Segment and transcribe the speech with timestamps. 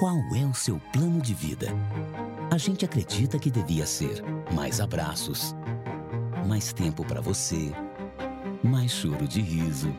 [0.00, 1.68] Qual é o seu plano de vida?
[2.50, 4.24] A gente acredita que devia ser
[4.54, 5.54] mais abraços,
[6.46, 7.70] mais tempo para você,
[8.64, 9.94] mais choro de riso,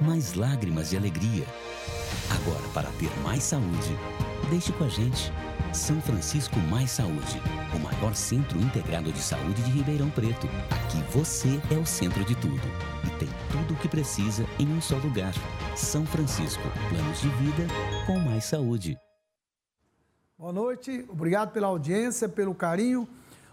[0.00, 1.44] mais lágrimas de alegria.
[2.30, 3.98] Agora, para ter mais saúde,
[4.50, 5.32] deixe com a gente.
[5.72, 7.42] São Francisco Mais Saúde,
[7.74, 10.48] o maior centro integrado de saúde de Ribeirão Preto.
[10.70, 12.62] Aqui você é o centro de tudo
[13.04, 15.34] e tem tudo o que precisa em um só lugar.
[15.74, 17.66] São Francisco, planos de vida
[18.06, 18.96] com mais saúde.
[20.40, 23.06] Boa noite, obrigado pela audiência, pelo carinho.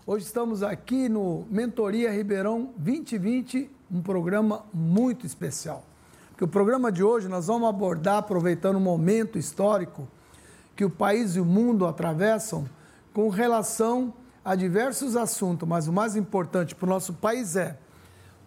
[0.05, 5.83] Hoje estamos aqui no Mentoria Ribeirão 2020, um programa muito especial.
[6.29, 10.07] Porque o programa de hoje nós vamos abordar, aproveitando o momento histórico
[10.77, 12.65] que o país e o mundo atravessam,
[13.13, 14.13] com relação
[14.45, 17.77] a diversos assuntos, mas o mais importante para o nosso país é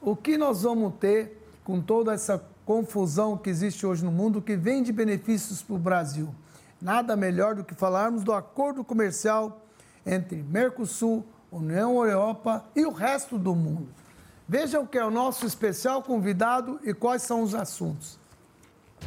[0.00, 4.56] o que nós vamos ter com toda essa confusão que existe hoje no mundo, que
[4.56, 6.34] vem de benefícios para o Brasil.
[6.80, 9.66] Nada melhor do que falarmos do acordo comercial
[10.06, 13.88] entre Mercosul, União Europa e o resto do mundo.
[14.48, 18.18] Vejam que é o nosso especial convidado e quais são os assuntos.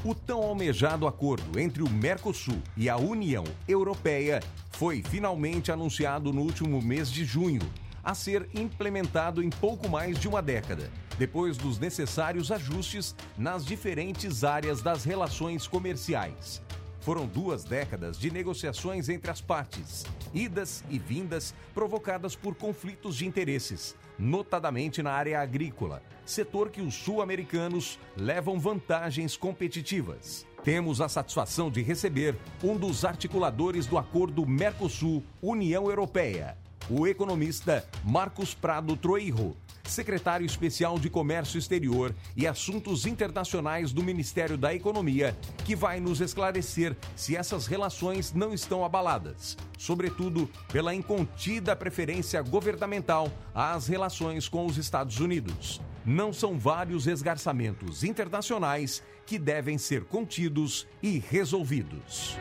[0.05, 4.39] O tão almejado acordo entre o Mercosul e a União Europeia
[4.71, 7.61] foi finalmente anunciado no último mês de junho,
[8.03, 14.43] a ser implementado em pouco mais de uma década, depois dos necessários ajustes nas diferentes
[14.43, 16.61] áreas das relações comerciais.
[17.03, 23.27] Foram duas décadas de negociações entre as partes, idas e vindas provocadas por conflitos de
[23.27, 30.47] interesses, notadamente na área agrícola, setor que os sul-americanos levam vantagens competitivas.
[30.63, 36.57] Temos a satisfação de receber um dos articuladores do acordo Mercosul-União Europeia,
[36.89, 44.57] o economista Marcos Prado Troirro, secretário especial de Comércio Exterior e Assuntos Internacionais do Ministério
[44.57, 45.35] da Economia,
[45.65, 53.31] que vai nos esclarecer se essas relações não estão abaladas, sobretudo pela incontida preferência governamental
[53.53, 55.81] às relações com os Estados Unidos.
[56.05, 62.37] Não são vários esgarçamentos internacionais que devem ser contidos e resolvidos.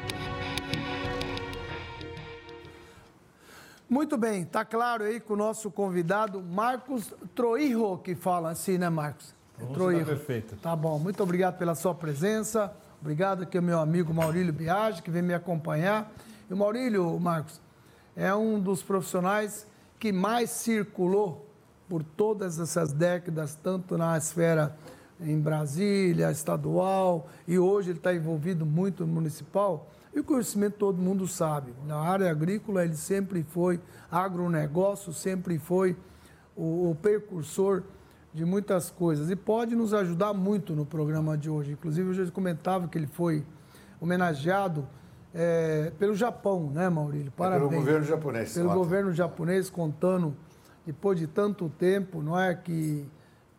[3.92, 8.88] Muito bem, está claro aí com o nosso convidado Marcos Troirro, que fala assim, né,
[8.88, 9.34] Marcos?
[9.60, 10.06] É Troirro.
[10.06, 10.56] Perfeito.
[10.56, 12.72] Tá bom, muito obrigado pela sua presença.
[13.03, 16.10] Obrigado aqui ao meu amigo Maurílio Biagi, que vem me acompanhar.
[16.48, 17.60] E o Maurílio, Marcos,
[18.16, 19.66] é um dos profissionais
[20.00, 21.47] que mais circulou
[21.86, 24.74] por todas essas décadas, tanto na esfera
[25.20, 31.00] em Brasília, estadual, e hoje ele está envolvido muito no municipal e o conhecimento todo
[31.00, 31.73] mundo sabe.
[31.87, 33.81] Na área agrícola, ele sempre foi,
[34.11, 35.97] agronegócio sempre foi
[36.56, 37.83] o, o precursor
[38.34, 41.72] de muitas coisas e pode nos ajudar muito no programa de hoje.
[41.72, 43.45] Inclusive, eu já comentava que ele foi
[44.01, 44.87] homenageado
[45.34, 47.33] é, pelo Japão, né, Maurílio?
[47.33, 47.65] Parabéns.
[47.65, 48.55] É pelo governo japonês.
[48.55, 50.37] Pelo governo japonês, contando,
[50.84, 53.06] depois de tanto tempo, não é que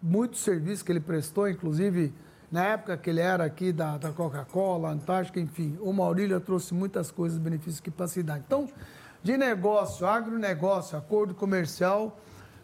[0.02, 2.14] muitos serviços que ele prestou, inclusive
[2.54, 7.10] na época que ele era aqui da, da Coca-Cola, Antártica, enfim, o Maurílio trouxe muitas
[7.10, 8.44] coisas, benefícios aqui para a cidade.
[8.46, 8.70] Então,
[9.24, 12.16] de negócio, agronegócio, acordo comercial,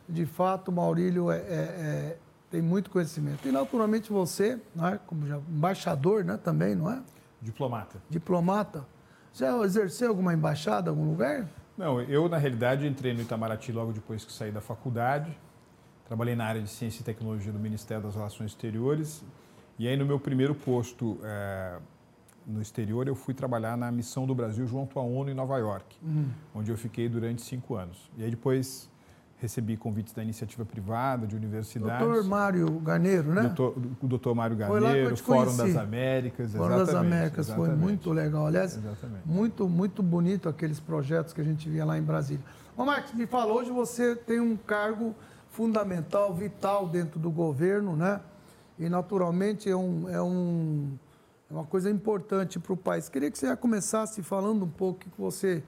[0.07, 2.17] de fato, o Maurílio é, é, é,
[2.51, 3.47] tem muito conhecimento.
[3.47, 4.99] E, naturalmente, você, não é?
[5.07, 7.01] como já, embaixador né, também, não é?
[7.41, 7.97] Diplomata.
[8.07, 8.85] Diplomata.
[9.33, 11.49] Já exerceu alguma embaixada, algum lugar?
[11.75, 15.35] Não, eu, na realidade, entrei no Itamaraty logo depois que saí da faculdade.
[16.05, 19.23] Trabalhei na área de Ciência e Tecnologia do Ministério das Relações Exteriores
[19.79, 21.77] e aí, no meu primeiro posto é,
[22.45, 25.97] no exterior, eu fui trabalhar na missão do Brasil junto à ONU em Nova York,
[26.03, 26.29] uhum.
[26.53, 28.11] onde eu fiquei durante cinco anos.
[28.17, 28.89] E aí, depois,
[29.39, 32.05] recebi convites da iniciativa privada, de universidades.
[32.05, 33.43] Doutor Mário Garneiro, né?
[33.43, 36.53] Doutor, o doutor Mário Garneiro, Fórum das Américas.
[36.53, 37.69] Fórum das Américas, exatamente.
[37.69, 38.47] foi muito legal.
[38.47, 39.25] Aliás, exatamente.
[39.25, 42.43] muito, muito bonito aqueles projetos que a gente via lá em Brasília.
[42.75, 45.15] Ô, Marcos, me fala, hoje você tem um cargo
[45.49, 48.19] fundamental, vital dentro do governo, né?
[48.79, 50.97] E naturalmente é, um, é, um,
[51.49, 53.09] é uma coisa importante para o país.
[53.09, 55.61] Queria que você já começasse falando um pouco que você,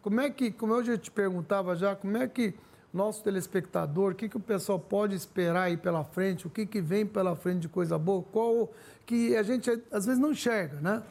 [0.00, 2.54] como é que, como eu já te perguntava já, como é que
[2.92, 6.80] nosso telespectador, o que, que o pessoal pode esperar aí pela frente, o que, que
[6.80, 8.72] vem pela frente de coisa boa, qual
[9.04, 11.02] que a gente às vezes não enxerga, né?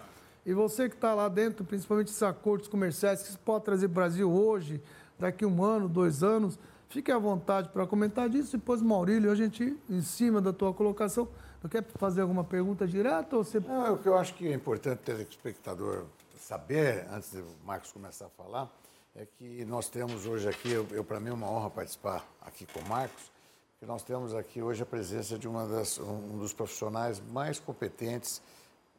[0.45, 4.81] E você que está lá dentro, principalmente esses acordos comerciais, que pode trazer Brasil hoje,
[5.19, 6.59] daqui um ano, dois anos,
[6.95, 8.57] Fique à vontade para comentar disso.
[8.57, 11.27] Depois, Maurílio, a gente, em cima da tua colocação,
[11.61, 13.35] não quer fazer alguma pergunta direta?
[13.35, 13.59] Ou você...
[13.59, 16.05] Não, o que eu acho que é importante o telespectador
[16.39, 18.71] saber, antes do Marcos começar a falar,
[19.13, 22.65] é que nós temos hoje aqui, eu, eu para mim é uma honra participar aqui
[22.65, 23.29] com o Marcos,
[23.77, 28.41] que nós temos aqui hoje a presença de uma das, um dos profissionais mais competentes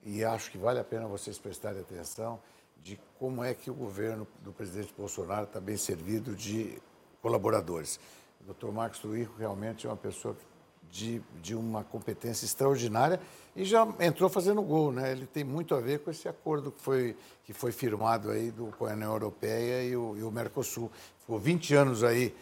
[0.04, 2.38] e acho que vale a pena vocês prestarem atenção,
[2.82, 6.78] de como é que o governo do presidente Bolsonaro está bem servido de
[7.26, 7.99] colaboradores.
[8.40, 10.37] O doutor Marcos Truico realmente é uma pessoa
[10.88, 13.20] de, de uma competência extraordinária
[13.56, 15.11] e já entrou fazendo gol, né?
[15.11, 18.67] Ele tem muito a ver com esse acordo que foi, que foi firmado aí do,
[18.78, 20.88] com a União Europeia e o, e o Mercosul.
[21.19, 22.32] Ficou 20 anos aí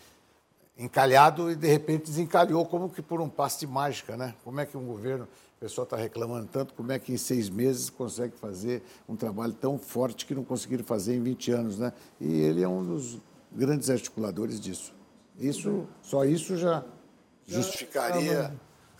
[0.77, 4.35] encalhado e de repente desencalhou como que por um passe de mágica, né?
[4.45, 5.27] Como é que um governo,
[5.57, 9.55] o pessoal está reclamando tanto, como é que em seis meses consegue fazer um trabalho
[9.55, 11.91] tão forte que não conseguiram fazer em 20 anos, né?
[12.21, 13.19] E ele é um dos
[13.55, 14.95] grandes articuladores disso.
[15.39, 16.85] Isso, só isso já
[17.47, 18.53] justificaria.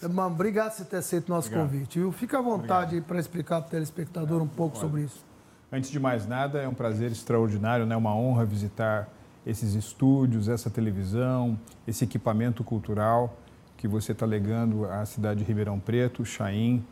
[0.03, 1.71] Irmão, obrigado por você ter aceito o nosso obrigado.
[1.71, 1.99] convite.
[1.99, 2.12] Viu?
[2.12, 5.25] Fica à vontade para explicar para o telespectador um pouco sobre isso.
[5.73, 7.97] Antes de mais nada, é um prazer extraordinário, né?
[7.97, 9.09] uma honra visitar
[9.47, 13.37] esses estúdios, essa televisão, esse equipamento cultural
[13.77, 16.85] que você está legando à cidade de Ribeirão Preto, Chaim,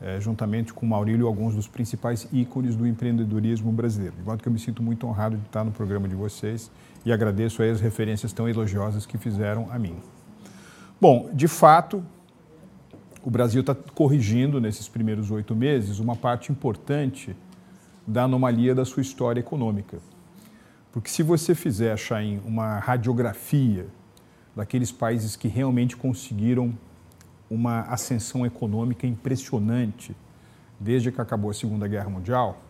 [0.00, 4.14] é, juntamente com Maurílio, alguns dos principais ícones do empreendedorismo brasileiro.
[4.16, 6.70] De modo que eu me sinto muito honrado de estar no programa de vocês
[7.04, 9.96] e agradeço as referências tão elogiosas que fizeram a mim.
[11.00, 12.04] Bom, de fato,
[13.22, 17.36] o Brasil está corrigindo nesses primeiros oito meses uma parte importante
[18.06, 19.98] da anomalia da sua história econômica.
[20.92, 23.86] Porque se você fizer, Chain, uma radiografia
[24.56, 26.76] daqueles países que realmente conseguiram
[27.50, 30.14] uma ascensão econômica impressionante
[30.78, 32.60] desde que acabou a Segunda Guerra Mundial,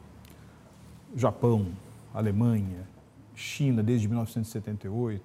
[1.15, 1.67] Japão,
[2.15, 2.87] Alemanha,
[3.35, 5.23] China desde 1978,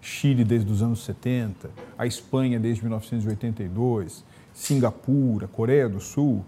[0.00, 6.44] Chile desde os anos 70, a Espanha desde 1982, Singapura, Coreia do Sul.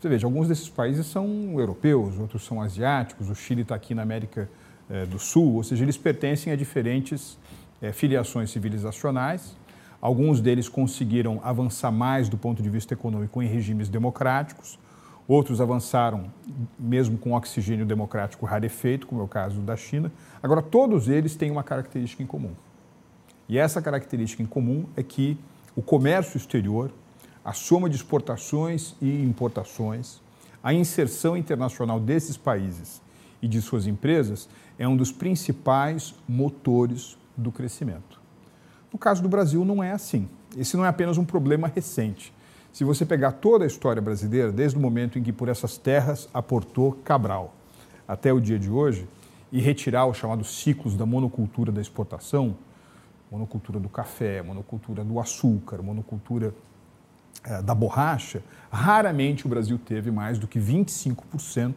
[0.00, 1.26] Você veja, alguns desses países são
[1.58, 4.48] europeus, outros são asiáticos, o Chile está aqui na América
[4.88, 7.38] eh, do Sul, ou seja, eles pertencem a diferentes
[7.80, 9.56] eh, filiações civilizacionais.
[10.04, 14.78] Alguns deles conseguiram avançar mais do ponto de vista econômico em regimes democráticos,
[15.26, 16.30] outros avançaram
[16.78, 20.12] mesmo com oxigênio democrático rarefeito, como é o caso da China.
[20.42, 22.50] Agora, todos eles têm uma característica em comum.
[23.48, 25.38] E essa característica em comum é que
[25.74, 26.92] o comércio exterior,
[27.42, 30.20] a soma de exportações e importações,
[30.62, 33.00] a inserção internacional desses países
[33.40, 38.13] e de suas empresas é um dos principais motores do crescimento.
[38.94, 40.28] No caso do Brasil, não é assim.
[40.56, 42.32] Esse não é apenas um problema recente.
[42.72, 46.28] Se você pegar toda a história brasileira, desde o momento em que por essas terras
[46.32, 47.52] aportou Cabral
[48.06, 49.08] até o dia de hoje,
[49.50, 52.56] e retirar os chamados ciclos da monocultura da exportação,
[53.32, 56.54] monocultura do café, monocultura do açúcar, monocultura
[57.42, 61.74] é, da borracha, raramente o Brasil teve mais do que 25%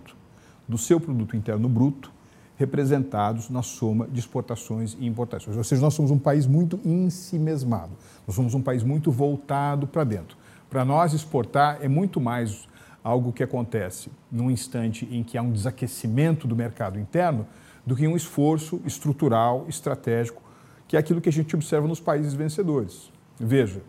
[0.67, 2.11] do seu produto interno bruto
[2.57, 5.55] representados na soma de exportações e importações.
[5.55, 7.91] Ou seja, nós somos um país muito ensimesmado,
[8.25, 10.35] nós somos um país muito voltado para dentro.
[10.69, 12.67] Para nós, exportar é muito mais
[13.03, 17.47] algo que acontece num instante em que há um desaquecimento do mercado interno
[17.85, 20.41] do que um esforço estrutural, estratégico,
[20.87, 23.09] que é aquilo que a gente observa nos países vencedores.
[23.39, 23.81] Veja,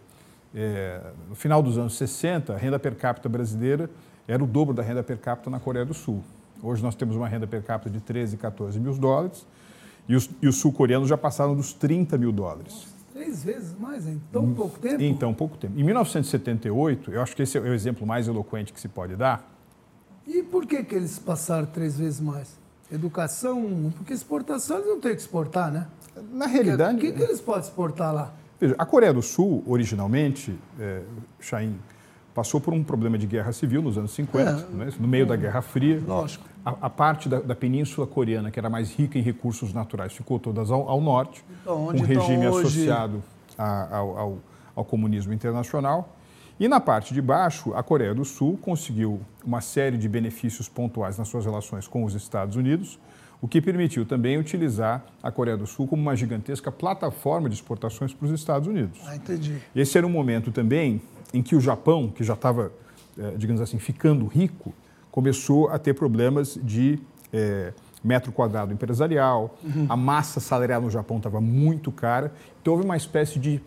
[0.54, 3.90] é, no final dos anos 60, a renda per capita brasileira
[4.26, 6.22] era o dobro da renda per capita na Coreia do Sul.
[6.62, 9.46] Hoje nós temos uma renda per capita de 13, 14 mil dólares
[10.08, 12.86] e os, os sul-coreanos já passaram dos 30 mil dólares.
[13.12, 15.02] Três vezes mais em tão pouco tempo?
[15.02, 15.78] Em tão pouco tempo.
[15.78, 19.46] Em 1978, eu acho que esse é o exemplo mais eloquente que se pode dar.
[20.26, 22.58] E por que, que eles passaram três vezes mais?
[22.90, 25.86] Educação, porque exportação eles não têm que exportar, né?
[26.32, 26.96] Na realidade.
[26.96, 28.32] O que, que, eles podem exportar lá?
[28.58, 31.02] Veja, a Coreia do Sul, originalmente, é,
[31.38, 31.78] Chain,
[32.38, 35.26] passou por um problema de guerra civil nos anos 50, é, né, no meio é,
[35.26, 36.00] da Guerra Fria.
[36.06, 36.44] Lógico.
[36.64, 40.38] A, a parte da, da, península coreana, que era mais rica em recursos naturais, ficou
[40.38, 42.68] todas ao, ao norte, então, um regime hoje...
[42.68, 43.24] associado
[43.58, 44.38] a, ao, ao,
[44.76, 46.14] ao comunismo internacional.
[46.60, 51.18] E na parte de baixo, a Coreia do Sul conseguiu uma série de benefícios pontuais
[51.18, 53.00] nas suas relações com os Estados Unidos,
[53.40, 58.12] o que permitiu também utilizar a Coreia do Sul como uma gigantesca plataforma de exportações
[58.12, 59.00] para os Estados Unidos.
[59.06, 59.56] Ah, entendi.
[59.74, 61.00] Esse era um momento também
[61.32, 62.72] em que o Japão, que já estava,
[63.16, 64.74] eh, digamos assim, ficando rico,
[65.10, 66.98] começou a ter problemas de
[67.32, 69.86] é, metro quadrado empresarial, uhum.
[69.88, 73.60] a massa salarial no Japão estava muito cara, então houve uma espécie de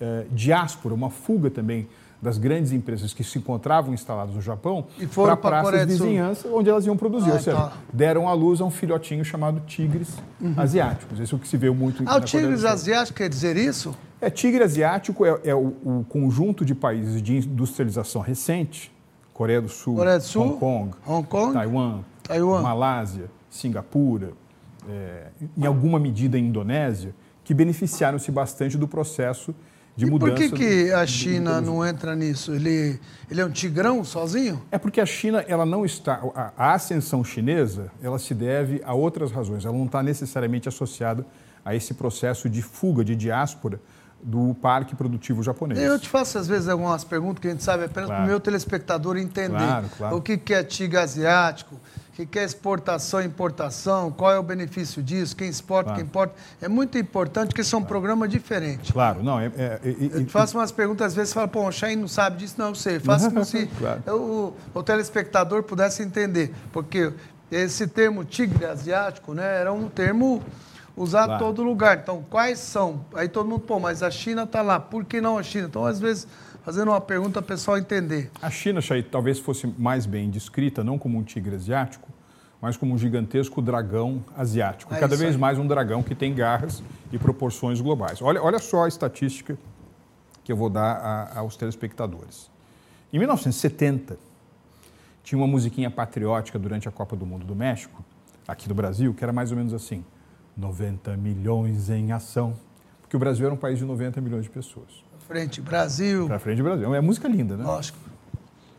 [0.00, 1.88] é, diáspora, uma fuga também
[2.20, 6.84] das grandes empresas que se encontravam instaladas no Japão para praças de vizinhança onde elas
[6.84, 7.30] iam produzir.
[7.30, 7.72] Ah, Ou seja, tá.
[7.92, 10.54] deram à luz a um filhotinho chamado tigres uhum.
[10.56, 11.20] asiáticos.
[11.20, 13.94] Isso é o que se vê muito Ah, o tigres asiático quer dizer isso?
[14.20, 18.92] É, tigre asiático é, é o, o, conjunto de países de industrialização recente,
[19.32, 24.32] Coreia do Sul, Coreia do Sul Hong Kong, Hong Kong Taiwan, Taiwan, Malásia, Singapura,
[24.88, 29.54] é, em alguma medida a Indonésia, que beneficiaram-se bastante do processo
[29.98, 30.32] de e mudança.
[30.32, 32.54] Por que, que a China não entra nisso?
[32.54, 34.62] Ele, ele é um tigrão sozinho?
[34.70, 36.22] É porque a China ela não está.
[36.34, 39.64] A, a ascensão chinesa ela se deve a outras razões.
[39.64, 41.26] Ela não está necessariamente associada
[41.64, 43.80] a esse processo de fuga, de diáspora
[44.22, 45.80] do parque produtivo japonês.
[45.80, 48.22] Eu te faço, às vezes, algumas perguntas que a gente sabe apenas claro.
[48.22, 50.16] para o meu telespectador entender claro, claro.
[50.16, 51.76] o que é tigre asiático,
[52.18, 56.34] o que é exportação e importação, qual é o benefício disso, quem exporta, quem importa.
[56.60, 58.92] É muito importante porque são é um programa diferente.
[58.92, 59.38] Claro, não.
[59.38, 61.94] É, é, é, eu te faço umas perguntas, às vezes, você fala, pô, o Chain
[61.96, 62.56] não sabe disso.
[62.58, 62.98] Não, eu sei.
[63.00, 63.70] Faça como se
[64.08, 66.52] o, o telespectador pudesse entender.
[66.72, 67.12] Porque
[67.50, 70.42] esse termo tigre asiático né, era um termo
[70.98, 71.44] usar claro.
[71.44, 71.98] todo lugar.
[72.02, 73.04] Então, quais são?
[73.14, 75.66] Aí todo mundo, pô, mas a China está lá, por que não a China?
[75.68, 76.26] Então, às vezes,
[76.64, 78.30] fazendo uma pergunta, o pessoal entender.
[78.42, 82.08] A China, Chay, talvez fosse mais bem descrita, não como um tigre asiático,
[82.60, 84.92] mas como um gigantesco dragão asiático.
[84.92, 85.40] É Cada vez aí.
[85.40, 88.20] mais um dragão que tem garras e proporções globais.
[88.20, 89.56] Olha, olha só a estatística
[90.42, 92.50] que eu vou dar a, aos telespectadores.
[93.12, 94.18] Em 1970,
[95.22, 98.02] tinha uma musiquinha patriótica durante a Copa do Mundo do México,
[98.46, 100.02] aqui do Brasil, que era mais ou menos assim.
[100.58, 102.54] 90 milhões em ação.
[103.00, 105.04] Porque o Brasil era um país de 90 milhões de pessoas.
[105.26, 106.26] Frente Brasil.
[106.26, 106.94] Para frente Brasil.
[106.94, 107.64] É música linda, né?
[107.64, 107.98] Lógico.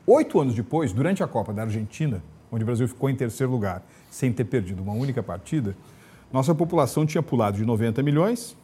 [0.06, 2.22] Oito anos depois, durante a Copa da Argentina,
[2.52, 5.76] onde o Brasil ficou em terceiro lugar, sem ter perdido uma única partida,
[6.34, 8.56] nossa população tinha pulado de 90 milhões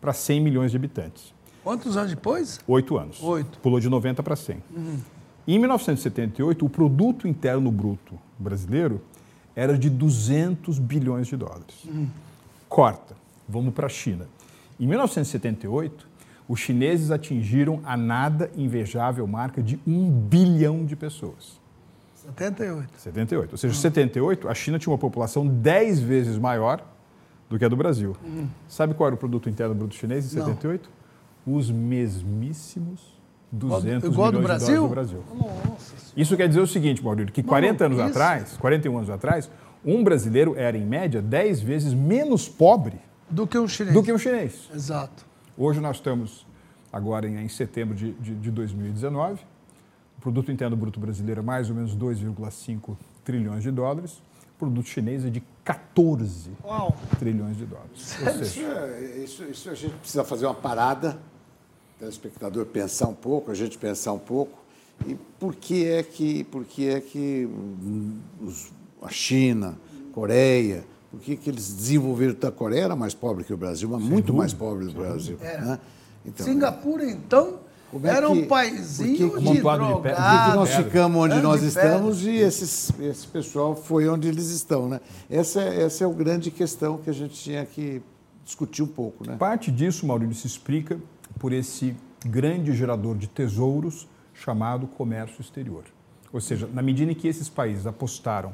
[0.00, 1.34] para 100 milhões de habitantes.
[1.62, 2.58] Quantos anos depois?
[2.66, 3.22] Oito anos.
[3.22, 3.58] Oito.
[3.58, 4.62] Pulou de 90 para 100.
[4.74, 4.98] Uhum.
[5.46, 9.00] Em 1978, o produto interno bruto brasileiro
[9.54, 11.84] era de 200 bilhões de dólares.
[11.84, 12.08] Uhum
[12.70, 13.14] corta.
[13.48, 14.26] Vamos para a China.
[14.78, 16.08] Em 1978,
[16.48, 21.60] os chineses atingiram a nada invejável marca de um bilhão de pessoas.
[22.14, 22.88] 78.
[22.96, 23.52] 78.
[23.52, 26.82] Ou seja, em 78, a China tinha uma população 10 vezes maior
[27.48, 28.16] do que a do Brasil.
[28.24, 28.46] Hum.
[28.68, 30.88] Sabe qual era o produto interno bruto chinês em 78?
[31.46, 31.56] Não.
[31.56, 33.18] Os mesmíssimos
[33.50, 34.66] 200 Igual milhões do Brasil?
[34.66, 35.24] de dólares do Brasil.
[35.68, 35.94] Nossa.
[36.16, 38.08] Isso quer dizer o seguinte, Maurício, que 40 anos isso.
[38.08, 39.50] atrás, 41 anos atrás,
[39.84, 43.94] um brasileiro era, em média, 10 vezes menos pobre do que um chinês.
[43.94, 44.68] Do que um chinês.
[44.74, 45.24] Exato.
[45.56, 46.46] Hoje nós estamos,
[46.92, 49.40] agora em, em setembro de, de, de 2019,
[50.18, 54.22] o produto interno bruto brasileiro é mais ou menos 2,5 trilhões de dólares,
[54.56, 56.96] o produto chinês é de 14 Uau.
[57.18, 58.00] trilhões de dólares.
[58.00, 58.42] Seja...
[58.42, 61.18] Isso, é, isso, isso a gente precisa fazer uma parada,
[61.96, 64.58] o telespectador pensar um pouco, a gente pensar um pouco,
[65.06, 67.48] e por que é que, por que, é que
[68.42, 68.70] os
[69.02, 69.76] a China,
[70.12, 72.36] Coreia, por que, eles desenvolveram?
[72.42, 75.36] A Coreia era mais pobre que o Brasil, mas muito mais pobre do Brasil.
[75.40, 75.78] Né?
[76.24, 77.58] Então, Singapura, então,
[78.04, 80.02] é era que, um paísinho de, de drogado.
[80.02, 84.88] Por que nós ficamos onde nós estamos e esses, esse pessoal foi onde eles estão,
[84.88, 85.00] né?
[85.28, 88.00] Essa é, essa é a grande questão que a gente tinha que
[88.44, 89.36] discutir um pouco, né?
[89.36, 91.00] Parte disso, Maurício, se explica
[91.38, 95.84] por esse grande gerador de tesouros chamado comércio exterior.
[96.32, 98.52] Ou seja, na medida em que esses países apostaram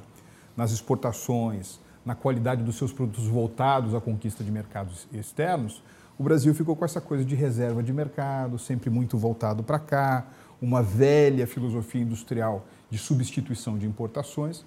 [0.57, 5.83] nas exportações, na qualidade dos seus produtos voltados à conquista de mercados externos,
[6.19, 10.27] o Brasil ficou com essa coisa de reserva de mercado, sempre muito voltado para cá,
[10.63, 14.65] uma velha filosofia industrial de substituição de importações,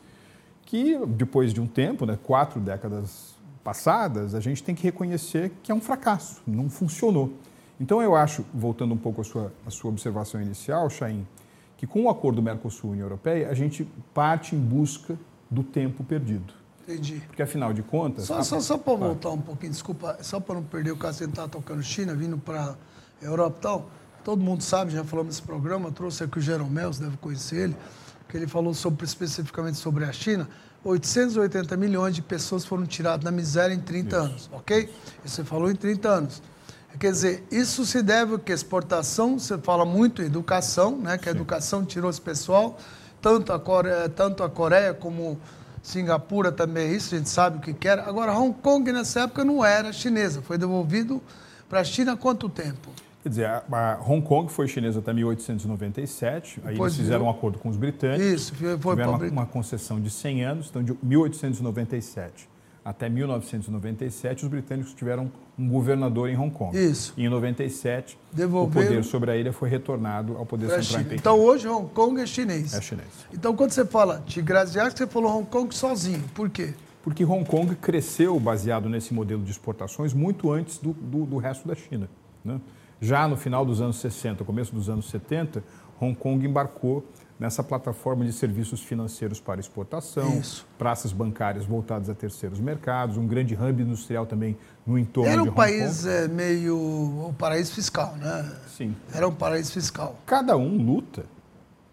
[0.65, 5.72] que depois de um tempo, né, quatro décadas passadas, a gente tem que reconhecer que
[5.72, 7.34] é um fracasso, não funcionou.
[7.79, 11.25] Então eu acho, voltando um pouco à sua, à sua observação inicial, Chaim,
[11.77, 15.17] que com o acordo Mercosul-União Europeia, a gente parte em busca
[15.49, 16.53] do tempo perdido.
[16.83, 17.21] Entendi.
[17.27, 18.25] Porque, afinal de contas...
[18.25, 21.25] Só, só, só para voltar um pouquinho, desculpa, só para não perder o caso de
[21.25, 22.75] estar tocando China, vindo para
[23.21, 23.89] Europa e tal,
[24.23, 27.75] todo mundo sabe, já falamos nesse programa, trouxe aqui o Jeromel, você deve conhecer ele,
[28.27, 30.47] que ele falou sobre, especificamente sobre a China,
[30.83, 34.25] 880 milhões de pessoas foram tiradas da miséria em 30 isso.
[34.25, 34.89] anos, ok?
[35.23, 36.41] Isso você falou em 30 anos.
[36.97, 38.51] Quer dizer, isso se deve ao que?
[38.51, 41.17] Exportação, você fala muito em educação, né?
[41.17, 42.77] Que a educação tirou esse pessoal
[43.21, 45.38] tanto a Coreia, tanto a Coreia como
[45.81, 47.99] Singapura também é isso, a gente sabe o que quer.
[47.99, 51.21] Agora, Hong Kong nessa época não era chinesa, foi devolvido
[51.67, 52.89] para a China há quanto tempo?
[53.21, 53.49] Quer dizer,
[54.07, 58.25] Hong Kong foi chinesa até 1897, aí eles fizeram um acordo com os britânicos.
[58.25, 62.47] Isso, foi tiveram uma, uma concessão de 100 anos, então de 1897
[62.83, 66.77] até 1997, os britânicos tiveram um governador em Hong Kong.
[66.77, 67.13] Isso.
[67.17, 71.15] E em 97, o poder sobre a ilha foi retornado ao poder central em Pequim.
[71.17, 72.74] Então hoje Hong Kong é chinês.
[72.74, 73.07] É chinês.
[73.33, 76.24] Então quando você fala Tigre Asiático, você falou Hong Kong sozinho.
[76.33, 76.74] Por quê?
[77.03, 81.67] Porque Hong Kong cresceu baseado nesse modelo de exportações muito antes do, do, do resto
[81.67, 82.09] da China.
[82.43, 82.59] Né?
[83.01, 85.63] Já no final dos anos 60, começo dos anos 70,
[86.00, 87.05] Hong Kong embarcou
[87.39, 90.67] nessa plataforma de serviços financeiros para exportação, Isso.
[90.77, 95.51] praças bancárias voltadas a terceiros mercados, um grande hub industrial também no entorno Era um
[95.51, 96.75] país é, meio
[97.29, 98.51] um paraíso fiscal, né?
[98.67, 98.93] Sim.
[99.13, 100.19] Era um paraíso fiscal.
[100.25, 101.24] Cada um luta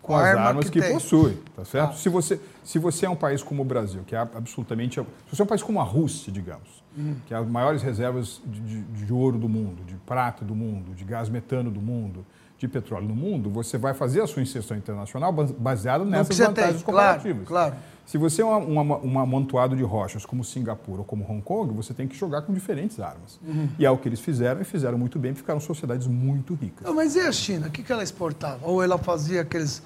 [0.03, 1.91] com, com as arma armas que, que possui, tá certo?
[1.91, 1.97] Ah.
[1.97, 5.01] Se, você, se você é um país como o Brasil, que é absolutamente...
[5.01, 7.15] Se você é um país como a Rússia, digamos, hum.
[7.25, 10.93] que é as maiores reservas de, de, de ouro do mundo, de prata do mundo,
[10.93, 12.27] de gás metano do mundo,
[12.59, 16.85] de petróleo no mundo, você vai fazer a sua inserção internacional baseada nessas vantagens tem,
[16.85, 17.47] comparativas.
[17.47, 17.97] Claro, claro.
[18.07, 22.07] Se você é um, amontoado de rochas como Singapura ou como Hong Kong, você tem
[22.07, 23.39] que jogar com diferentes armas.
[23.45, 23.69] Uhum.
[23.79, 26.87] E é o que eles fizeram, e fizeram muito bem, ficaram sociedades muito ricas.
[26.87, 27.67] Não, mas e a China?
[27.67, 28.61] O que, que ela exportava?
[28.63, 29.83] Ou ela fazia aqueles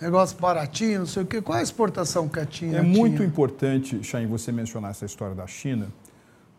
[0.00, 1.42] negócios baratinhos, não sei o quê?
[1.42, 5.34] Qual é a exportação que a China É muito importante, Chain, você mencionar essa história
[5.34, 5.88] da China,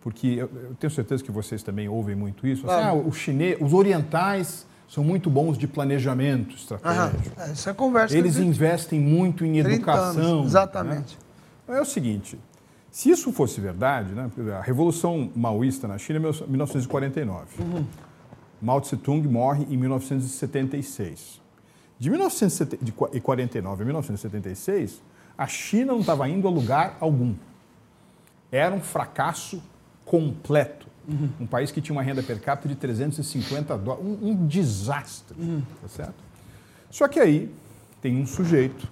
[0.01, 2.69] porque eu, eu tenho certeza que vocês também ouvem muito isso.
[2.69, 2.99] Assim, claro.
[2.99, 7.31] ah, o chinês, os orientais são muito bons de planejamento estratégico.
[7.37, 8.17] Aham, essa é a conversa.
[8.17, 10.39] Eles investem muito em educação.
[10.39, 11.17] Anos, exatamente.
[11.67, 11.77] Né?
[11.77, 12.39] É o seguinte,
[12.89, 17.61] se isso fosse verdade, né, a Revolução Maoísta na China é 1949.
[17.61, 17.85] Uhum.
[18.61, 21.41] Mao Tse-tung morre em 1976.
[21.99, 25.01] De 1949 a 1976,
[25.37, 27.35] a China não estava indo a lugar algum.
[28.51, 29.61] Era um fracasso
[30.05, 30.86] completo.
[31.07, 31.29] Uhum.
[31.41, 34.05] Um país que tinha uma renda per capita de 350 dólares.
[34.05, 35.39] Um, um desastre.
[35.39, 35.61] Uhum.
[35.81, 36.15] Tá certo?
[36.91, 37.53] Só que aí
[38.01, 38.87] tem um sujeito,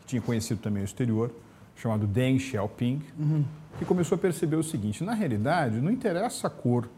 [0.00, 1.30] que tinha conhecido também o exterior,
[1.76, 3.44] chamado Deng Xiaoping, uhum.
[3.78, 6.88] que começou a perceber o seguinte: na realidade, não interessa a cor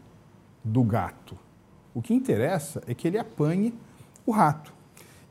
[0.63, 1.37] do gato.
[1.93, 3.73] O que interessa é que ele apanhe
[4.25, 4.76] o rato.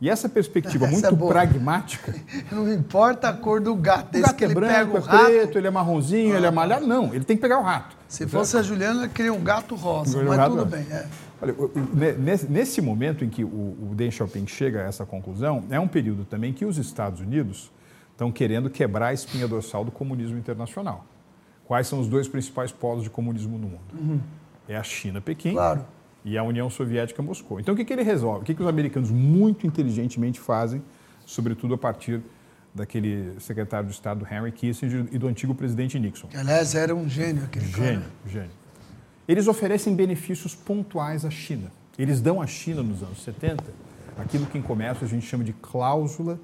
[0.00, 2.14] E essa perspectiva essa muito é pragmática.
[2.52, 4.16] Não importa a cor do gato.
[4.16, 6.36] O gato é branco, é preto, ele é marronzinho, ah.
[6.36, 6.86] ele é malhado.
[6.86, 7.96] Não, ele tem que pegar o rato.
[8.06, 10.86] Se fosse a Juliana, queria um gato rosa, mas tudo bem.
[10.90, 11.06] É.
[11.40, 11.54] Olha,
[12.48, 16.52] nesse momento em que o Deng Xiaoping chega a essa conclusão, é um período também
[16.52, 17.70] que os Estados Unidos
[18.12, 21.04] estão querendo quebrar a espinha dorsal do comunismo internacional.
[21.66, 23.94] Quais são os dois principais polos de comunismo no mundo?
[23.98, 24.20] Uhum.
[24.68, 25.84] É a China, Pequim, claro
[26.26, 27.60] e a União Soviética Moscou.
[27.60, 28.40] Então, o que, que ele resolve?
[28.40, 30.82] O que, que os americanos muito inteligentemente fazem,
[31.24, 32.20] sobretudo a partir
[32.74, 36.26] daquele secretário de Estado Henry Kissinger e do antigo presidente Nixon?
[36.26, 38.12] Que, aliás, era um gênio aquele gênio, cara.
[38.26, 38.50] Gênio,
[39.28, 41.70] Eles oferecem benefícios pontuais à China.
[41.96, 43.62] Eles dão à China, nos anos 70,
[44.18, 46.40] aquilo que em comércio a gente chama de cláusula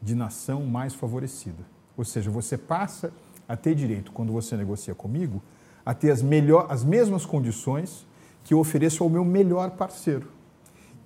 [0.00, 1.64] de nação mais favorecida.
[1.96, 3.12] Ou seja, você passa
[3.48, 5.42] a ter direito, quando você negocia comigo,
[5.84, 8.05] a ter as, melhor, as mesmas condições
[8.46, 10.28] que eu ofereço ao meu melhor parceiro.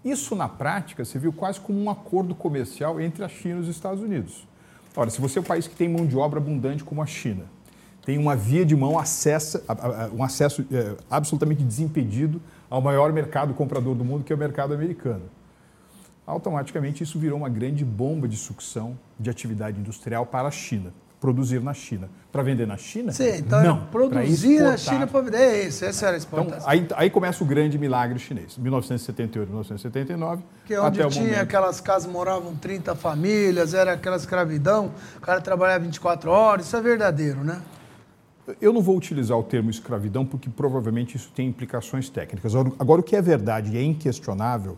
[0.04, 3.68] Isso, na prática, se viu quase como um acordo comercial entre a China e os
[3.68, 4.46] Estados Unidos.
[4.94, 7.44] Ora, se você é um país que tem mão de obra abundante como a China,
[8.04, 9.64] tem uma via de mão, acessa,
[10.12, 14.74] um acesso é, absolutamente desimpedido ao maior mercado comprador do mundo, que é o mercado
[14.74, 15.22] americano.
[16.26, 21.60] Automaticamente, isso virou uma grande bomba de sucção de atividade industrial para a China produzir
[21.60, 22.08] na China.
[22.32, 23.12] Para vender na China?
[23.12, 23.86] Sim, então não.
[23.86, 25.36] Produzir na China para vender.
[25.36, 26.72] É isso, essa era a exportação.
[26.72, 28.56] Então, aí, aí começa o grande milagre chinês.
[28.56, 30.42] 1978, 1979.
[30.64, 31.40] Que é onde tinha momento.
[31.40, 36.80] aquelas casas, moravam 30 famílias, era aquela escravidão, o cara trabalhava 24 horas, isso é
[36.80, 37.60] verdadeiro, né?
[38.60, 42.54] Eu não vou utilizar o termo escravidão porque provavelmente isso tem implicações técnicas.
[42.56, 44.76] Agora, o que é verdade e é inquestionável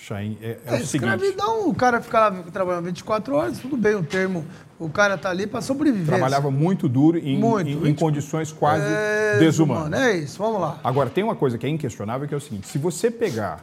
[0.00, 4.02] Chain, é, é, é o escravidão, o cara ficava trabalhando 24 horas, tudo bem, o
[4.02, 4.46] termo,
[4.78, 6.06] o cara tá ali para sobreviver.
[6.06, 10.00] Trabalhava muito duro em, muito, em, em condições quase é, desumanas.
[10.00, 10.80] É isso, vamos lá.
[10.82, 13.62] Agora, tem uma coisa que é inquestionável, que é o seguinte, se você pegar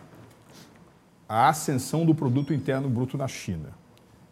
[1.27, 3.69] a ascensão do produto interno bruto na China,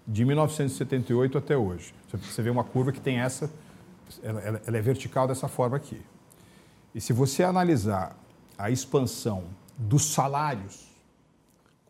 [0.07, 3.49] de 1978 até hoje, você vê uma curva que tem essa,
[4.21, 5.99] ela, ela é vertical dessa forma aqui.
[6.93, 8.15] E se você analisar
[8.57, 10.84] a expansão dos salários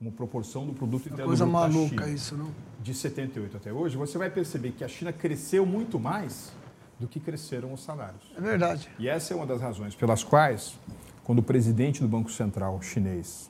[0.06, 2.52] como proporção do produto interno coisa maluca isso, não?
[2.82, 6.52] De 78 até hoje, você vai perceber que a China cresceu muito mais
[7.00, 8.22] do que cresceram os salários.
[8.38, 8.90] É verdade.
[9.00, 10.78] E essa é uma das razões pelas quais,
[11.24, 13.50] quando o presidente do Banco Central chinês,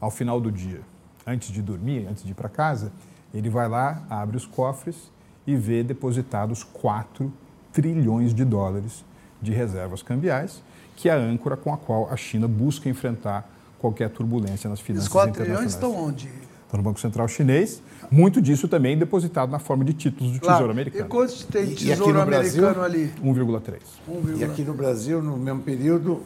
[0.00, 0.80] ao final do dia,
[1.26, 2.92] antes de dormir, antes de ir para casa,
[3.34, 5.10] ele vai lá, abre os cofres
[5.46, 7.32] e vê depositados 4
[7.72, 9.04] trilhões de dólares
[9.42, 10.62] de reservas cambiais,
[10.94, 13.48] que é a âncora com a qual a China busca enfrentar
[13.80, 16.28] qualquer turbulência nas finanças Os 4 trilhões estão onde?
[16.62, 17.82] Estão no Banco Central chinês.
[18.10, 20.56] Muito disso também depositado na forma de títulos do claro.
[20.56, 21.06] Tesouro Americano.
[21.06, 23.12] E quantos tem Tesouro Americano Brasil, ali?
[23.24, 24.38] 1,3.
[24.38, 26.22] E aqui no Brasil, no mesmo período,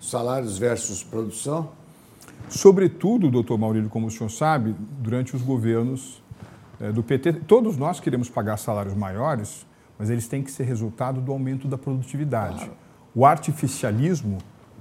[0.00, 1.70] salários versus produção?
[2.48, 6.22] Sobretudo, doutor Maurílio, como o senhor sabe, durante os governos
[6.80, 9.66] é, do PT, todos nós queremos pagar salários maiores,
[9.98, 12.58] mas eles têm que ser resultado do aumento da produtividade.
[12.58, 12.72] Claro.
[13.14, 14.38] O artificialismo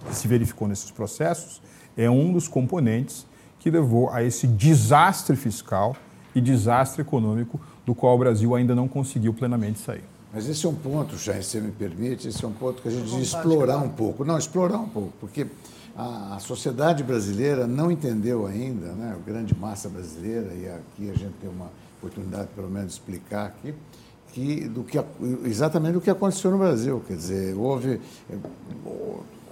[0.08, 1.62] que se verificou nesses processos
[1.97, 3.25] é um dos componentes
[3.60, 5.95] que levou a esse desastre fiscal
[6.34, 10.03] e desastre econômico do qual o Brasil ainda não conseguiu plenamente sair.
[10.34, 12.89] Mas esse é um ponto, Chay, se você me permite, esse é um ponto que
[12.89, 14.25] a gente devia explorar um pouco.
[14.25, 15.47] Não, explorar um pouco, porque
[15.95, 21.17] a, a, sociedade brasileira não entendeu ainda, né, a grande massa brasileira, e aqui a
[21.17, 23.73] gente tem uma oportunidade, pelo menos, de explicar aqui,
[24.34, 24.99] que, do que,
[25.45, 27.01] exatamente do que aconteceu no Brasil.
[27.08, 28.01] Quer dizer, houve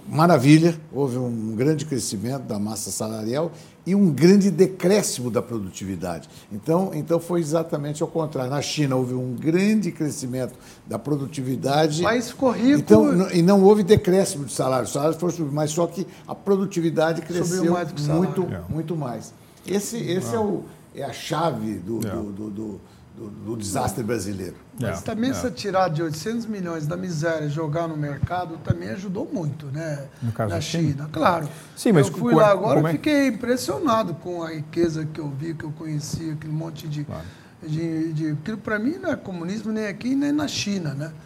[0.06, 3.50] maravilha, houve um grande crescimento da massa salarial
[3.86, 6.28] e um grande decréscimo da produtividade.
[6.50, 8.50] Então, então foi exatamente ao contrário.
[8.50, 10.54] Na China houve um grande crescimento
[10.86, 12.02] da produtividade.
[12.02, 12.78] Mas ficou rico.
[12.78, 14.86] Então, e não houve decréscimo de salário.
[14.86, 18.60] Os salários foram subindo, mas só que a produtividade cresceu mais muito, é.
[18.68, 19.32] muito mais.
[19.66, 20.62] Esse, esse é, o,
[20.94, 22.10] é a chave do, é.
[22.10, 22.80] do, do, do
[23.16, 24.56] do, do desastre brasileiro.
[24.80, 25.32] Mas é, também é.
[25.32, 30.06] essa tirada de 800 milhões da miséria e jogar no mercado também ajudou muito, né?
[30.20, 31.48] No caso na China, China, claro.
[31.76, 32.92] Sim, mas eu fui lá agora e é?
[32.92, 37.04] fiquei impressionado com a riqueza que eu vi, que eu conheci, aquele monte de...
[37.04, 37.22] Claro.
[37.62, 41.12] de, de aquilo para mim não é comunismo nem aqui, nem na China, né?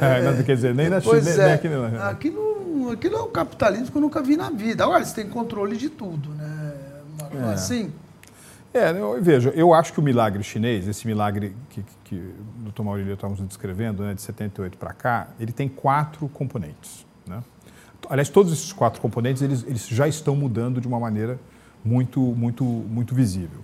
[0.00, 1.68] É, é, quer dizer, nem na China, nem, é, aqui.
[1.68, 2.02] Não.
[2.08, 4.82] Aquilo, aquilo é um capitalismo que eu nunca vi na vida.
[4.82, 6.74] Agora, você tem controle de tudo, né?
[7.34, 7.52] É.
[7.52, 7.92] Assim,
[8.74, 12.82] é, eu, veja, eu acho que o milagre chinês, esse milagre que, que o Dr.
[12.82, 17.06] Maurílio estávamos descrevendo, né, de 78 para cá, ele tem quatro componentes.
[17.26, 17.42] Né?
[18.08, 21.38] Aliás, todos esses quatro componentes eles, eles já estão mudando de uma maneira
[21.84, 23.60] muito, muito, muito visível.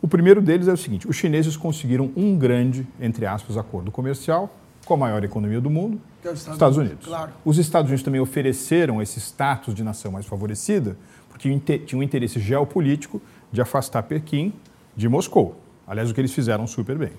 [0.00, 4.52] O primeiro deles é o seguinte: os chineses conseguiram um grande, entre aspas, acordo comercial
[4.84, 7.06] com a maior economia do mundo, é os Estados, Estados Unidos.
[7.06, 7.08] Unidos.
[7.08, 7.32] Claro.
[7.44, 10.96] Os Estados Unidos também ofereceram esse status de nação mais favorecida,
[11.28, 14.52] porque tinha um interesse geopolítico de afastar Pequim
[14.96, 15.60] de Moscou.
[15.86, 17.12] Aliás, o que eles fizeram super bem.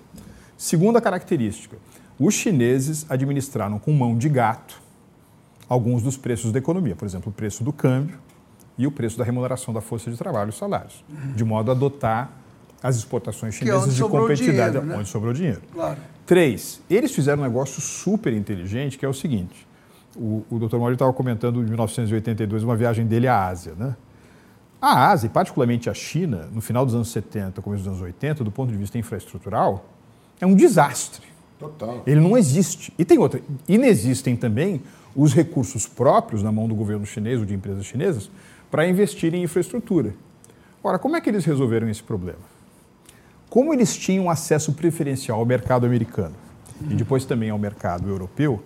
[0.58, 1.78] Segunda característica:
[2.20, 4.82] os chineses administraram com mão de gato
[5.70, 8.18] alguns dos preços da economia, por exemplo, o preço do câmbio
[8.78, 11.04] e o preço da remuneração da força de trabalho, os salários,
[11.36, 12.32] de modo a adotar
[12.82, 14.98] as exportações é chinesas de competitividade, dinheiro, né?
[14.98, 15.62] onde sobrou dinheiro.
[15.74, 15.98] Claro.
[16.26, 19.68] Três, eles fizeram um negócio super inteligente, que é o seguinte:
[20.16, 20.78] o, o Dr.
[20.78, 23.96] Maurício estava comentando em 1982 uma viagem dele à Ásia, né?
[24.82, 28.44] A Ásia, e particularmente a China, no final dos anos 70, começo dos anos 80,
[28.44, 29.86] do ponto de vista infraestrutural,
[30.40, 31.26] é um desastre.
[31.58, 32.04] Total.
[32.06, 32.94] Ele não existe.
[32.98, 33.42] E tem outra.
[33.68, 34.82] Inexistem também
[35.16, 38.30] os recursos próprios na mão do governo chinês ou de empresas chinesas
[38.70, 40.14] para investir em infraestrutura.
[40.84, 42.40] Ora, como é que eles resolveram esse problema?
[43.50, 46.36] Como eles tinham acesso preferencial ao mercado americano
[46.82, 48.62] e depois também ao mercado europeu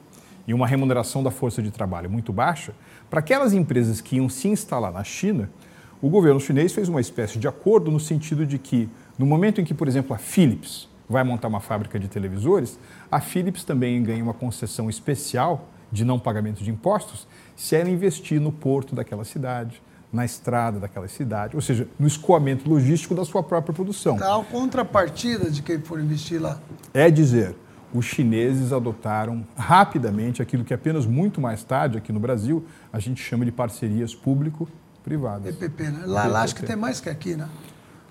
[0.45, 2.73] e uma remuneração da força de trabalho muito baixa,
[3.09, 5.49] para aquelas empresas que iam se instalar na China,
[6.01, 9.63] o governo chinês fez uma espécie de acordo no sentido de que, no momento em
[9.63, 12.79] que, por exemplo, a Philips vai montar uma fábrica de televisores,
[13.11, 18.41] a Philips também ganha uma concessão especial de não pagamento de impostos se ela investir
[18.41, 23.43] no porto daquela cidade, na estrada daquela cidade, ou seja, no escoamento logístico da sua
[23.43, 24.17] própria produção.
[24.17, 26.59] A contrapartida de quem for investir lá?
[26.93, 27.55] É dizer,
[27.93, 33.21] os chineses adotaram rapidamente aquilo que apenas muito mais tarde, aqui no Brasil, a gente
[33.21, 34.67] chama de parcerias público
[35.03, 35.55] privadas.
[35.55, 36.03] PPP, né?
[36.05, 37.47] Lá, lá acho que tem mais que aqui, né?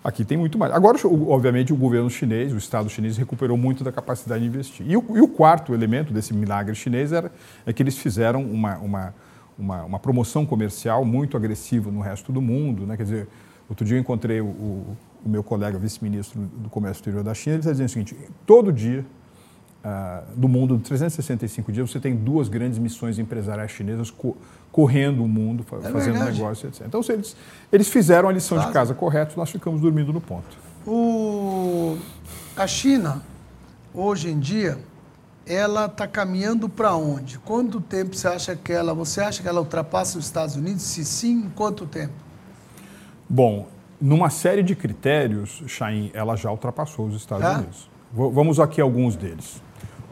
[0.03, 0.72] Aqui tem muito mais.
[0.72, 4.90] Agora, obviamente, o governo chinês, o Estado chinês, recuperou muito da capacidade de investir.
[4.90, 7.31] E o, e o quarto elemento desse milagre chinês era,
[7.66, 9.14] é que eles fizeram uma, uma,
[9.59, 12.87] uma, uma, promoção comercial muito agressiva no resto do mundo.
[12.87, 12.96] Né?
[12.96, 13.29] Quer dizer,
[13.68, 17.57] outro dia eu encontrei o, o, o meu colega vice-ministro do Comércio Exterior da China,
[17.57, 19.05] ele está dizendo o seguinte, todo dia
[19.84, 24.36] uh, do mundo, de 365 dias, você tem duas grandes missões empresariais chinesas co
[24.72, 26.38] correndo o mundo, é fazendo verdade.
[26.38, 26.82] negócio, etc.
[26.86, 27.36] Então, se eles,
[27.72, 28.68] eles fizeram a lição Faz.
[28.68, 30.56] de casa correta, nós ficamos dormindo no ponto.
[30.86, 31.98] O,
[32.56, 33.20] a China,
[33.92, 34.78] hoje em dia,
[35.44, 37.36] ela está caminhando para onde?
[37.40, 40.82] Quanto tempo você acha que ela, você acha que ela ultrapassa os Estados Unidos?
[40.82, 42.14] Se sim, em quanto tempo?
[43.28, 43.66] Bom,
[44.00, 47.54] numa série de critérios, Chain, ela já ultrapassou os Estados é?
[47.56, 47.90] Unidos.
[48.12, 49.60] Vamos aqui alguns deles.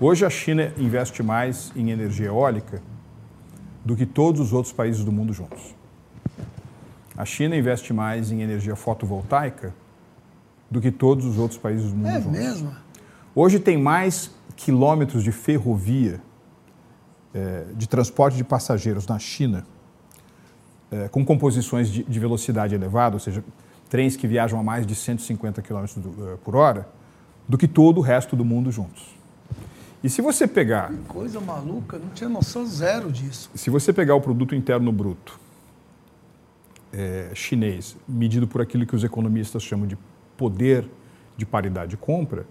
[0.01, 2.81] Hoje a China investe mais em energia eólica
[3.85, 5.75] do que todos os outros países do mundo juntos.
[7.17, 9.75] A China investe mais em energia fotovoltaica
[10.71, 12.39] do que todos os outros países do mundo é juntos.
[12.39, 12.77] É mesmo?
[13.35, 16.21] Hoje tem mais quilômetros de ferrovia
[17.35, 19.67] é, de transporte de passageiros na China
[20.93, 23.45] é, com composições de, de, velocidade elevada, ou seja,
[23.89, 26.89] trens que viajam a mais de 150 km é, por hora,
[27.49, 29.18] do que todo o resto do mundo juntos.
[30.03, 30.91] E se você pegar.
[30.91, 33.51] Que coisa maluca, não tinha noção zero disso.
[33.55, 35.39] Se você pegar o produto interno bruto
[36.93, 39.99] é, chinês, medido por aquilo que os economistas chamam de
[40.37, 40.89] poder
[41.37, 42.47] de paridade de compra,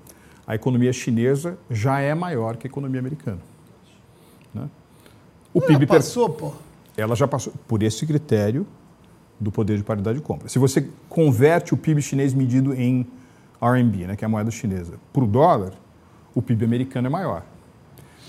[0.45, 3.39] a economia chinesa já é maior que a economia americana.
[4.53, 4.69] Né?
[5.53, 6.39] O Ela PIB passou, per...
[6.39, 6.53] pô.
[6.95, 8.65] Ela já passou por esse critério
[9.39, 10.49] do poder de paridade de compra.
[10.49, 13.05] Se você converte o PIB chinês medido em
[13.61, 15.73] RMB, né, que é a moeda chinesa, para o dólar,
[16.37, 17.43] o PIB americano é maior.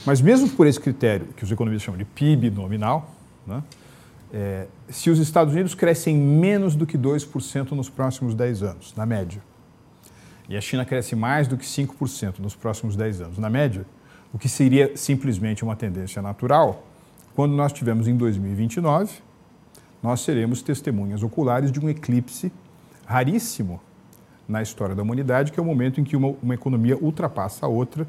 [0.07, 3.15] Mas mesmo por esse critério, que os economistas chamam de PIB nominal,
[3.47, 3.63] né,
[4.33, 9.05] é, se os Estados Unidos crescem menos do que 2% nos próximos 10 anos, na
[9.05, 9.43] média,
[10.49, 13.85] e a China cresce mais do que 5% nos próximos 10 anos, na média,
[14.33, 16.87] o que seria simplesmente uma tendência natural,
[17.35, 19.13] quando nós tivermos em 2029,
[20.03, 22.51] nós seremos testemunhas oculares de um eclipse
[23.05, 23.83] raríssimo
[24.49, 27.69] na história da humanidade, que é o momento em que uma, uma economia ultrapassa a
[27.69, 28.07] outra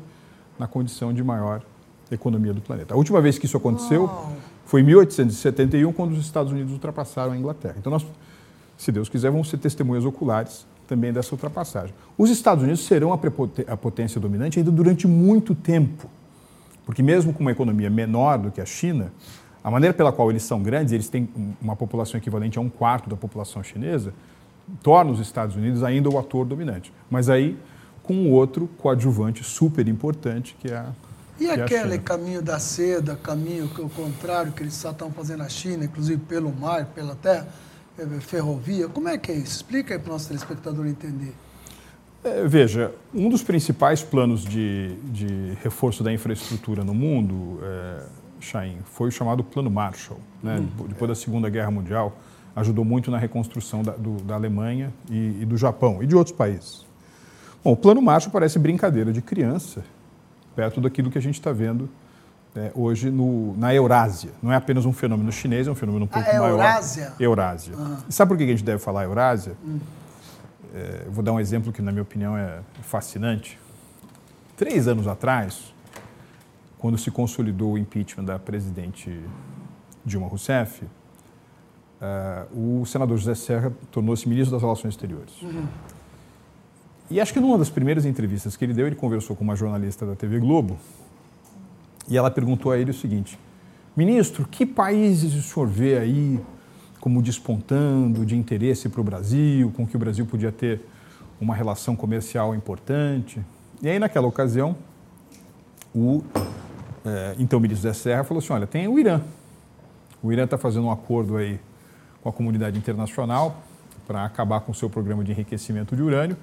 [0.58, 1.62] na condição de maior
[2.10, 2.94] economia do planeta.
[2.94, 4.10] A última vez que isso aconteceu
[4.66, 7.76] foi em 1871, quando os Estados Unidos ultrapassaram a Inglaterra.
[7.78, 8.06] Então, nós,
[8.78, 11.94] se Deus quiser, vamos ser testemunhas oculares também dessa ultrapassagem.
[12.18, 16.10] Os Estados Unidos serão a potência dominante ainda durante muito tempo,
[16.86, 19.12] porque mesmo com uma economia menor do que a China,
[19.64, 21.30] a maneira pela qual eles são grandes, eles têm
[21.62, 24.14] uma população equivalente a um quarto da população chinesa,
[24.82, 26.92] torna os Estados Unidos ainda o ator dominante.
[27.10, 27.58] Mas aí
[28.04, 30.94] com um outro coadjuvante super importante, que é a
[31.40, 34.92] e que aquele é caminho da seda, caminho que é o contrário que eles só
[34.92, 37.48] estão fazendo na China, inclusive pelo mar, pela terra,
[37.98, 39.58] é, ferrovia, como é que é isso?
[39.58, 41.34] Explica aí para o nosso telespectador entender.
[42.24, 48.04] É, veja, um dos principais planos de, de, reforço da infraestrutura no mundo, é,
[48.42, 50.20] Chain, foi o chamado Plano Marshall.
[50.44, 50.60] Né?
[50.60, 52.18] Hum, Depois da Segunda Guerra Mundial,
[52.56, 56.36] ajudou muito na reconstrução da, do, da Alemanha e, e, do Japão e de outros
[56.36, 56.86] países.
[57.64, 59.84] Bom, o Plano Marshall parece brincadeira de criança,
[60.56, 61.90] perto daquilo que a gente está vendo
[62.56, 64.32] é, hoje no, na Eurásia.
[64.42, 66.50] Não é apenas um fenômeno chinês, é um fenômeno um pouco a maior.
[66.50, 67.14] Eurásia?
[67.20, 67.76] Eurásia.
[67.76, 67.98] Uhum.
[68.08, 69.56] E sabe por que a gente deve falar Eurásia?
[69.66, 69.80] Hum.
[70.74, 73.60] É, vou dar um exemplo que, na minha opinião, é fascinante.
[74.56, 75.74] Três anos atrás,
[76.78, 79.20] quando se consolidou o impeachment da presidente
[80.06, 80.84] Dilma Rousseff,
[82.02, 85.42] uh, o senador José Serra tornou-se ministro das Relações Exteriores.
[85.42, 85.66] Uhum.
[87.10, 90.06] E acho que numa das primeiras entrevistas que ele deu, ele conversou com uma jornalista
[90.06, 90.78] da TV Globo
[92.08, 93.40] e ela perguntou a ele o seguinte:
[93.96, 96.40] Ministro, que países o senhor vê aí
[97.00, 100.82] como despontando de interesse para o Brasil, com que o Brasil podia ter
[101.40, 103.40] uma relação comercial importante?
[103.82, 104.76] E aí, naquela ocasião,
[105.96, 106.22] o
[107.06, 109.22] é, então ministro Zé Serra falou assim: olha, tem o Irã.
[110.22, 111.60] O Irã está fazendo um acordo aí
[112.22, 113.64] com a comunidade internacional
[114.08, 116.36] para acabar com o seu programa de enriquecimento de urânio.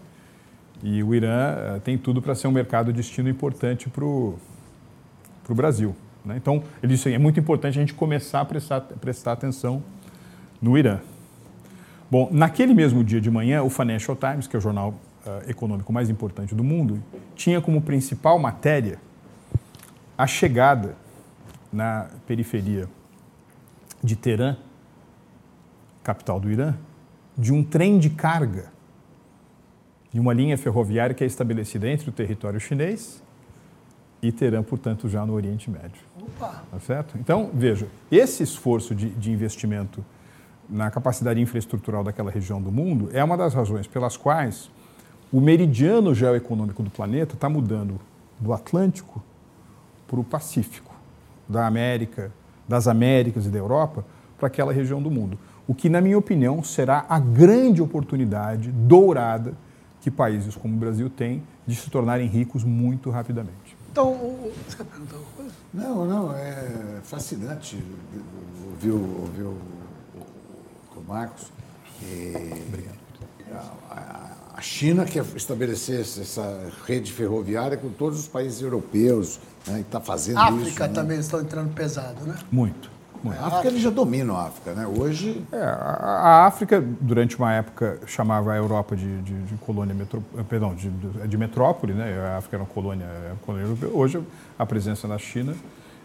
[0.83, 4.39] E o Irã uh, tem tudo para ser um mercado de destino importante para o
[5.49, 5.97] Brasil.
[6.25, 6.37] Né?
[6.37, 9.83] Então, ele disse é muito importante a gente começar a prestar, prestar atenção
[10.61, 11.01] no Irã.
[12.11, 14.91] Bom, naquele mesmo dia de manhã, o Financial Times, que é o jornal
[15.27, 17.03] uh, econômico mais importante do mundo,
[17.35, 18.99] tinha como principal matéria
[20.17, 20.95] a chegada
[21.73, 22.89] na periferia
[24.03, 24.57] de Teherã,
[26.07, 26.75] capital do Irã,
[27.37, 28.77] de um trem de carga
[30.13, 33.21] de uma linha ferroviária que é estabelecida entre o território chinês
[34.23, 36.01] e Teherã, portanto, já no Oriente Médio.
[36.19, 36.63] Opa!
[36.71, 37.19] Tá certo?
[37.19, 40.03] Então, veja, esse esforço de, de investimento
[40.71, 44.71] na capacidade infraestrutural daquela região do mundo é uma das razões pelas quais
[45.33, 48.01] o meridiano geoeconômico do planeta está mudando
[48.39, 49.23] do Atlântico
[50.07, 50.95] para o Pacífico,
[51.49, 52.33] da América,
[52.67, 54.05] das Américas e da Europa,
[54.39, 55.39] para aquela região do mundo.
[55.69, 59.55] O que, na minha opinião, será a grande oportunidade dourada
[60.01, 63.77] que países como o Brasil têm de se tornarem ricos muito rapidamente.
[63.91, 64.15] Então,
[64.69, 65.53] você quer perguntar alguma coisa?
[65.75, 67.83] Não, não, é fascinante
[68.71, 69.57] ouvir, ouvir o,
[70.97, 71.51] o Marcos.
[72.03, 72.33] E
[72.69, 72.97] Obrigado.
[73.91, 80.01] A, a China quer estabelecer essa rede ferroviária com todos os países europeus, né, está
[80.01, 80.69] fazendo África isso.
[80.69, 80.95] África né?
[80.95, 82.39] também estão entrando pesado, né?
[82.51, 82.96] Muito.
[83.27, 83.43] Muito.
[83.43, 84.87] A África eles já dominam a África, né?
[84.87, 85.45] Hoje.
[85.53, 90.23] É, a, a, África, durante uma época, chamava a Europa de, de, de colônia metro,
[90.49, 92.19] perdão, de, de, metrópole, né?
[92.35, 93.91] A África era uma colônia, era uma colônia europeu.
[93.95, 94.23] Hoje
[94.59, 95.55] a presença da China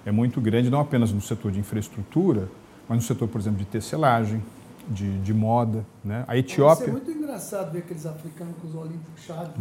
[0.06, 2.50] é muito grande, não apenas no setor de infraestrutura,
[2.90, 4.42] mas no setor, por exemplo, de tecelagem,
[4.90, 5.86] de, de moda.
[6.04, 6.24] Né?
[6.28, 6.88] A Etiópia.
[6.88, 9.54] É muito engraçado ver aqueles africanos com os olhinhos puxados.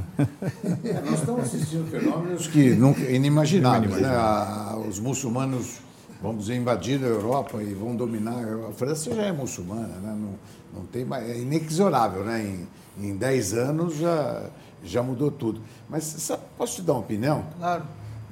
[0.85, 4.01] é, nós estamos assistindo fenômenos que nunca, inimagináveis.
[4.01, 4.11] Né?
[4.89, 5.81] os muçulmanos
[6.23, 10.17] vamos dizer, invadir a Europa e vão dominar a França já é muçulmana, né?
[10.19, 12.43] não, não tem mais, é inexorável, né?
[12.43, 12.69] Em,
[13.09, 14.51] em 10 anos já,
[14.85, 15.61] já mudou tudo.
[15.89, 17.45] Mas sabe, posso te dar uma opinião?
[17.59, 17.85] Claro.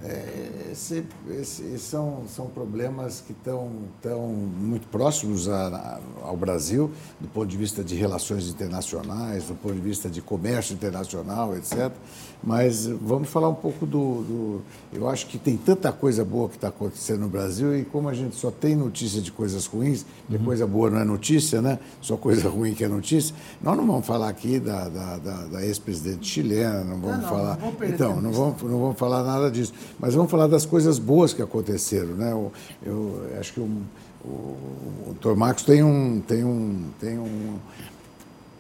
[0.05, 3.71] é, esse, esse, são, são problemas que estão
[4.01, 9.55] tão muito próximos a, a, ao Brasil, do ponto de vista de relações internacionais, do
[9.55, 11.91] ponto de vista de comércio internacional, etc.
[12.43, 14.63] Mas vamos falar um pouco do, do.
[14.93, 18.15] eu acho que tem tanta coisa boa que está acontecendo no Brasil e como a
[18.15, 20.39] gente só tem notícia de coisas ruins, uhum.
[20.45, 21.81] coisa boa não é notícia, né?
[22.01, 25.67] Só coisa ruim que é notícia, nós não vamos falar aqui da, da, da, da
[25.67, 27.59] ex-presidente chilena, não vamos não, não, falar.
[27.59, 29.73] Não então, não vamos, não vamos falar nada disso.
[29.99, 32.15] Mas vamos falar das coisas boas que aconteceram.
[32.15, 32.31] Né?
[32.31, 32.53] Eu,
[32.87, 33.69] eu acho que o,
[34.25, 35.35] o, o Dr.
[35.35, 37.59] Marcos tem um, tem um, tem um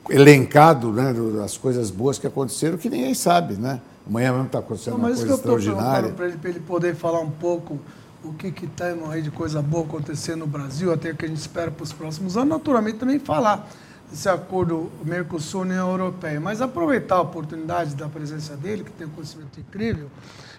[0.08, 3.54] elencado né, das coisas boas que aconteceram que ninguém sabe.
[3.54, 3.80] Né?
[4.06, 6.12] Amanhã mesmo está acontecendo Não, uma coisa extraordinária.
[6.12, 7.78] Para ele, ele poder falar um pouco
[8.24, 11.70] o que está aí de coisa boa acontecendo no Brasil, até que a gente espera
[11.70, 13.68] para os próximos anos, naturalmente também falar
[14.10, 16.40] desse acordo Mercosul-União Europeia.
[16.40, 20.10] Mas aproveitar a oportunidade da presença dele, que tem um conhecimento incrível,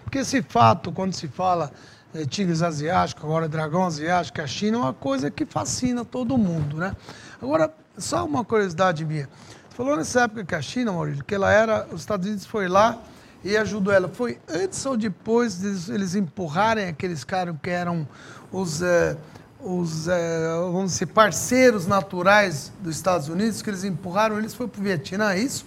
[0.04, 1.70] porque esse fato, quando se fala
[2.14, 6.76] é, tigres asiáticos, agora dragão asiático, a China é uma coisa que fascina todo mundo,
[6.76, 6.96] né?
[7.40, 9.28] Agora, só uma curiosidade minha.
[9.68, 12.68] Você falou nessa época que a China, Maurício, que ela era, os Estados Unidos foi
[12.68, 12.98] lá
[13.44, 14.08] e ajudou ela.
[14.08, 18.06] Foi antes ou depois de eles empurrarem aqueles caras que eram
[18.52, 19.16] os, é,
[19.60, 24.80] os é, vamos dizer, parceiros naturais dos Estados Unidos, que eles empurraram, eles foi para
[24.80, 25.64] o Vietnã, é isso?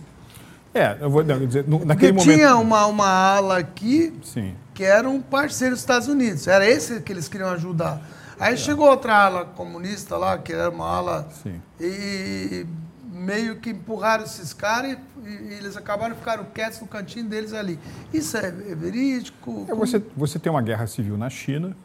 [0.74, 2.24] É, eu vou não, dizer, naquele Porque momento.
[2.24, 4.56] Tinha uma, uma ala aqui Sim.
[4.74, 6.48] que era um parceiro dos Estados Unidos.
[6.48, 8.02] Era esse que eles queriam ajudar.
[8.40, 8.58] Aí é.
[8.58, 11.28] chegou outra ala comunista lá, que era uma ala.
[11.32, 11.62] Sim.
[11.80, 12.66] E
[13.12, 17.80] meio que empurraram esses caras e, e, eles acabaram ficaram quietos no cantinho deles ali.
[18.14, 19.66] Isso é, é verídico?
[19.70, 21.76] É, você, você tem uma guerra civil na China.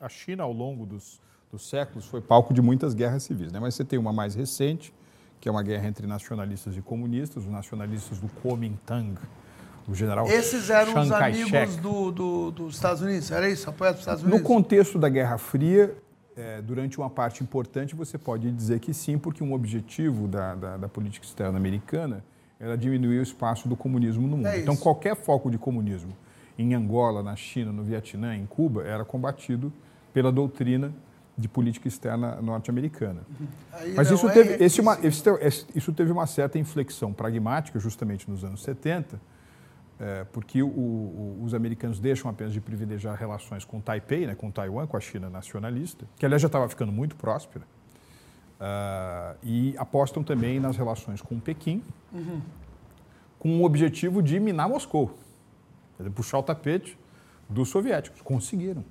[0.00, 3.50] A China, ao longo dos, dos séculos, foi palco de muitas guerras civis.
[3.50, 3.58] Né?
[3.58, 4.94] Mas você tem uma mais recente,
[5.40, 9.18] que é uma guerra entre nacionalistas e comunistas, os nacionalistas do Kuomintang,
[9.88, 13.68] o general Esses eram Chiang os amigos do, do, dos Estados Unidos, era isso?
[13.70, 14.40] Apoiados dos Estados Unidos?
[14.40, 15.94] No contexto da Guerra Fria,
[16.36, 20.76] é, durante uma parte importante, você pode dizer que sim, porque um objetivo da, da,
[20.76, 22.22] da política externa americana
[22.60, 24.46] era diminuir o espaço do comunismo no mundo.
[24.46, 26.12] É então, qualquer foco de comunismo
[26.58, 29.72] em Angola, na China, no Vietnã, em Cuba, era combatido
[30.12, 30.92] pela doutrina
[31.36, 33.20] de política externa norte-americana.
[33.94, 34.98] Mas isso, é teve, esse uma,
[35.74, 39.20] isso teve uma certa inflexão pragmática, justamente nos anos 70,
[40.00, 44.50] é, porque o, o, os americanos deixam apenas de privilegiar relações com Taipei, né, com
[44.50, 47.64] Taiwan, com a China nacionalista, que aliás já estava ficando muito próspera,
[48.60, 51.82] uh, e apostam também nas relações com Pequim,
[52.12, 52.40] uhum.
[53.38, 55.18] com o objetivo de minar Moscou,
[56.14, 56.96] puxar o tapete
[57.48, 58.22] dos soviéticos.
[58.22, 58.84] Conseguiram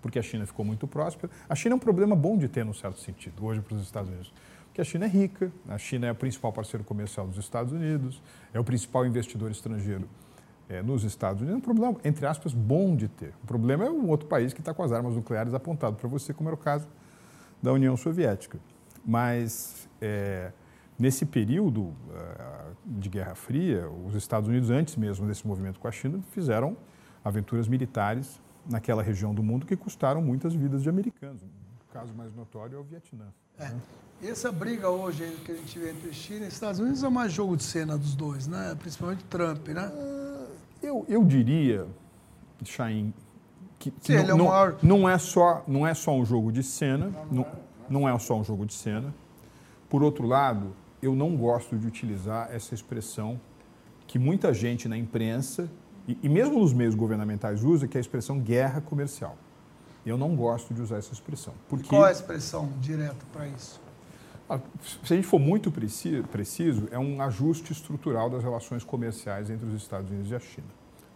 [0.00, 1.32] porque a China ficou muito próspera.
[1.48, 4.08] A China é um problema bom de ter, num certo sentido, hoje para os Estados
[4.08, 4.32] Unidos.
[4.66, 8.22] Porque a China é rica, a China é o principal parceiro comercial dos Estados Unidos,
[8.54, 10.08] é o principal investidor estrangeiro
[10.70, 11.56] é, nos Estados Unidos.
[11.56, 13.34] É um problema, entre aspas, bom de ter.
[13.42, 16.32] O problema é um outro país que está com as armas nucleares apontado para você,
[16.32, 16.86] como era o caso
[17.60, 18.58] da União Soviética.
[19.04, 20.52] Mas é,
[20.96, 21.94] nesse período uh,
[22.86, 26.76] de Guerra Fria, os Estados Unidos, antes mesmo desse movimento com a China, fizeram
[27.24, 31.42] aventuras militares naquela região do mundo que custaram muitas vidas de americanos.
[31.42, 33.26] O caso mais notório é o Vietnã.
[33.58, 33.68] É.
[33.68, 33.80] Né?
[34.22, 37.56] Essa briga hoje que a gente vê entre China e Estados Unidos é mais jogo
[37.56, 38.76] de cena dos dois, né?
[38.78, 39.90] principalmente Trump, né?
[40.82, 41.86] Eu, eu diria,
[42.64, 43.12] Chain,
[43.78, 44.78] que, que não, é maior...
[44.82, 47.46] não, é só, não é só um jogo de cena, não,
[47.88, 49.12] não é só um jogo de cena.
[49.88, 53.40] Por outro lado, eu não gosto de utilizar essa expressão
[54.06, 55.70] que muita gente na imprensa
[56.06, 59.36] e, e mesmo nos meios governamentais usa, que é a expressão guerra comercial.
[60.04, 61.52] Eu não gosto de usar essa expressão.
[61.68, 63.80] Porque, e qual é a expressão direta para isso?
[64.50, 69.64] Ah, se a gente for muito preciso, é um ajuste estrutural das relações comerciais entre
[69.66, 70.66] os Estados Unidos e a China,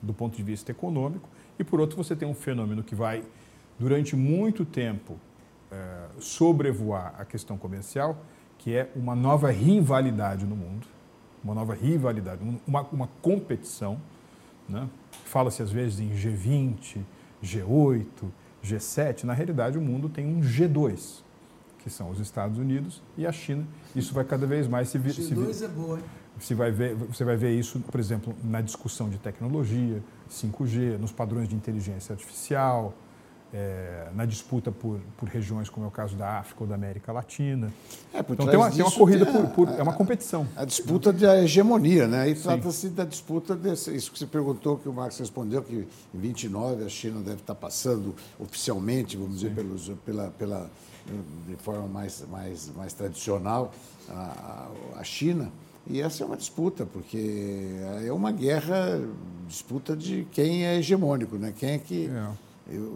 [0.01, 1.29] do ponto de vista econômico.
[1.59, 3.25] E, por outro, você tem um fenômeno que vai,
[3.79, 5.19] durante muito tempo,
[5.71, 8.17] é, sobrevoar a questão comercial,
[8.57, 10.87] que é uma nova rivalidade no mundo,
[11.43, 14.01] uma nova rivalidade, uma, uma competição
[14.69, 14.89] né?
[15.25, 17.03] Fala-se às vezes em G20,
[17.43, 18.07] G8,
[18.63, 19.25] G7.
[19.25, 21.23] Na realidade, o mundo tem um G2,
[21.85, 23.67] que são os Estados Unidos e a China.
[23.95, 25.13] Isso vai cada vez mais se ver.
[25.13, 26.05] G2 se, é boa, hein?
[26.41, 31.13] Você vai, ver, você vai ver isso, por exemplo, na discussão de tecnologia, 5G, nos
[31.13, 32.95] padrões de inteligência artificial,
[33.55, 37.13] é, na disputa por, por regiões, como é o caso da África ou da América
[37.13, 37.73] Latina.
[38.13, 40.45] É, então tem uma, tem uma corrida por, por, É uma competição.
[40.57, 42.23] A, a disputa da hegemonia, né?
[42.23, 43.95] Aí trata-se da disputa desse.
[43.95, 47.55] Isso que você perguntou, que o Marcos respondeu, que em 29 a China deve estar
[47.55, 49.49] passando oficialmente, vamos Sim.
[49.49, 50.71] dizer, pelos, pela, pela,
[51.47, 53.73] de forma mais, mais, mais tradicional,
[54.09, 55.49] a, a China.
[55.87, 59.01] E essa é uma disputa, porque é uma guerra,
[59.47, 61.55] disputa de quem é hegemônico, né?
[61.57, 62.07] quem é que.
[62.07, 62.45] É.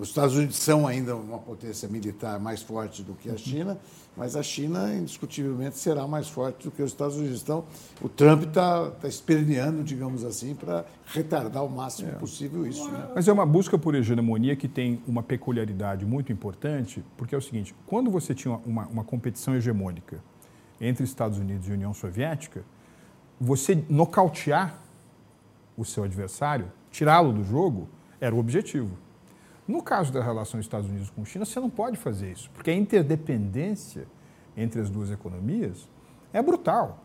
[0.01, 3.79] Os Estados Unidos são ainda uma potência militar mais forte do que a China,
[4.17, 7.43] mas a China, indiscutivelmente, será mais forte do que os Estados Unidos.
[7.43, 7.65] Então,
[8.01, 12.15] o Trump está tá esperneando, digamos assim, para retardar o máximo é.
[12.15, 12.91] possível isso.
[12.91, 13.11] Né?
[13.15, 17.43] Mas é uma busca por hegemonia que tem uma peculiaridade muito importante, porque é o
[17.43, 20.19] seguinte: quando você tinha uma, uma competição hegemônica
[20.81, 22.65] entre Estados Unidos e União Soviética,
[23.39, 24.79] você nocautear
[25.77, 27.87] o seu adversário, tirá-lo do jogo,
[28.19, 28.97] era o objetivo.
[29.69, 32.75] No caso da relação Estados Unidos com China, você não pode fazer isso, porque a
[32.75, 34.07] interdependência
[34.57, 35.87] entre as duas economias
[36.33, 37.05] é brutal.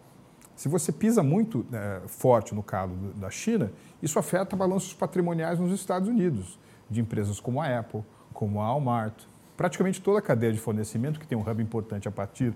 [0.55, 3.69] Se você pisa muito é, forte no calo da China,
[4.01, 6.57] isso afeta balanços patrimoniais nos Estados Unidos,
[6.89, 8.01] de empresas como a Apple,
[8.33, 9.25] como a Walmart.
[9.57, 12.53] Praticamente toda a cadeia de fornecimento, que tem um hub importante a partir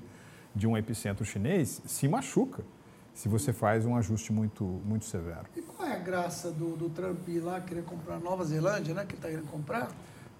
[0.55, 2.64] de um epicentro chinês, se machuca
[3.18, 5.47] se você faz um ajuste muito, muito severo.
[5.55, 9.05] E qual é a graça do, do Trump ir lá querer comprar Nova Zelândia, né?
[9.05, 9.89] Que ele está querendo comprar?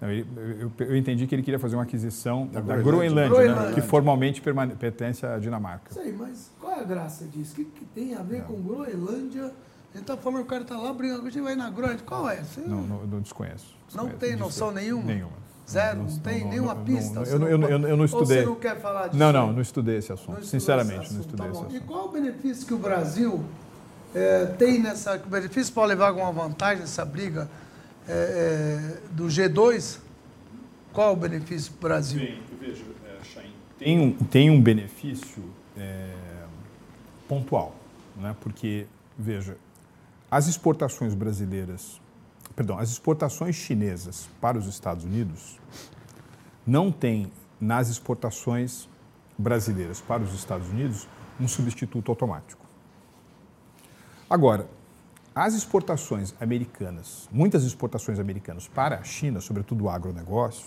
[0.00, 3.70] Não, eu, eu, eu, entendi que ele queria fazer uma aquisição da, da Groenlândia, Groenlândia.
[3.70, 4.40] Né, que formalmente
[4.78, 5.92] pertence à Dinamarca.
[5.92, 7.54] Sei, mas qual é a graça disso?
[7.54, 8.46] O que, que tem a ver não.
[8.46, 9.52] com Groenlândia?
[9.92, 12.06] Ele está falando que o cara está lá brincando, a gente vai na Groenlândia.
[12.06, 12.36] Qual é?
[12.36, 12.60] Você...
[12.60, 13.96] Não, não, não desconheço, desconheço.
[13.96, 15.02] Não tem noção nenhuma?
[15.02, 15.47] Nenhuma.
[15.68, 15.98] Zero?
[15.98, 17.20] Não, não tem não, nenhuma pista?
[17.20, 18.38] eu, eu, eu, eu, não estudei.
[18.38, 19.18] Ou você não quer falar disso?
[19.18, 20.44] Não, não, não estudei esse assunto.
[20.44, 21.76] Sinceramente, esse assunto, não estudei tá esse assunto.
[21.76, 23.44] E qual o benefício que o Brasil
[24.14, 25.16] é, tem nessa.
[25.16, 27.50] O benefício pode levar alguma vantagem nessa briga
[28.08, 29.98] é, é, do G2?
[30.92, 32.20] Qual o benefício para o Brasil?
[32.20, 33.42] Bem, veja, é,
[33.78, 35.44] tem um, tem um benefício
[35.76, 36.14] é,
[37.28, 37.74] pontual,
[38.16, 38.34] né?
[38.40, 39.56] porque, veja,
[40.30, 42.00] as exportações brasileiras
[42.54, 45.58] perdão, as exportações chinesas para os Estados Unidos
[46.66, 48.88] não têm nas exportações
[49.36, 51.08] brasileiras para os Estados Unidos
[51.40, 52.64] um substituto automático.
[54.28, 54.68] Agora,
[55.34, 60.66] as exportações americanas, muitas exportações americanas para a China, sobretudo o agronegócio,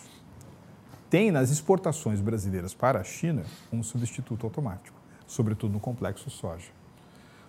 [1.10, 6.70] têm nas exportações brasileiras para a China um substituto automático, sobretudo no complexo soja.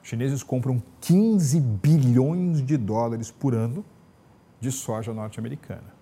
[0.02, 3.84] Os chineses compram 15 bilhões de dólares por ano
[4.62, 5.92] de soja norte-americana.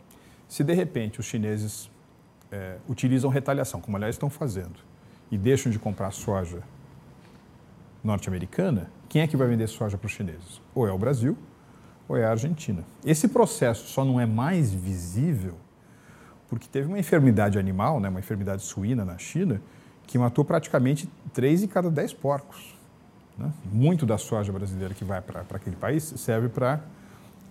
[0.47, 1.91] Se de repente os chineses
[2.53, 4.79] é, utilizam retaliação, como aliás estão fazendo,
[5.31, 6.63] e deixam de comprar soja
[8.05, 10.61] norte-americana, quem é que vai vender soja para os chineses?
[10.75, 11.39] Ou é o Brasil
[12.07, 12.85] ou é a Argentina.
[13.03, 15.55] Esse processo só não é mais visível
[16.47, 19.63] porque teve uma enfermidade animal, né, uma enfermidade suína na China,
[20.07, 22.75] que matou praticamente 3 em cada 10 porcos.
[23.39, 23.51] Né?
[23.73, 26.81] Muito da soja brasileira que vai para aquele país serve para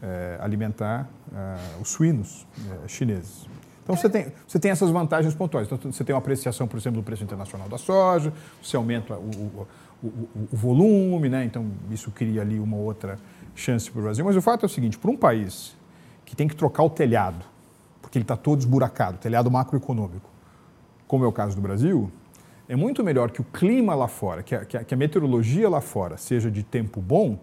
[0.01, 2.47] é, alimentar é, os suínos
[2.83, 3.47] é, chineses.
[3.83, 5.67] Então você tem, você tem essas vantagens pontuais.
[5.67, 8.31] Então, você tem uma apreciação, por exemplo, do preço internacional da soja,
[8.61, 9.67] você aumenta o,
[10.03, 11.43] o, o, o volume, né?
[11.43, 13.17] então isso cria ali uma outra
[13.55, 14.23] chance para o Brasil.
[14.23, 15.75] Mas o fato é o seguinte: para um país
[16.23, 17.43] que tem que trocar o telhado,
[17.99, 20.29] porque ele está todo esburacado, telhado macroeconômico,
[21.07, 22.11] como é o caso do Brasil,
[22.67, 26.15] é muito melhor que o clima lá fora, que a, que a meteorologia lá fora
[26.15, 27.39] seja de tempo bom,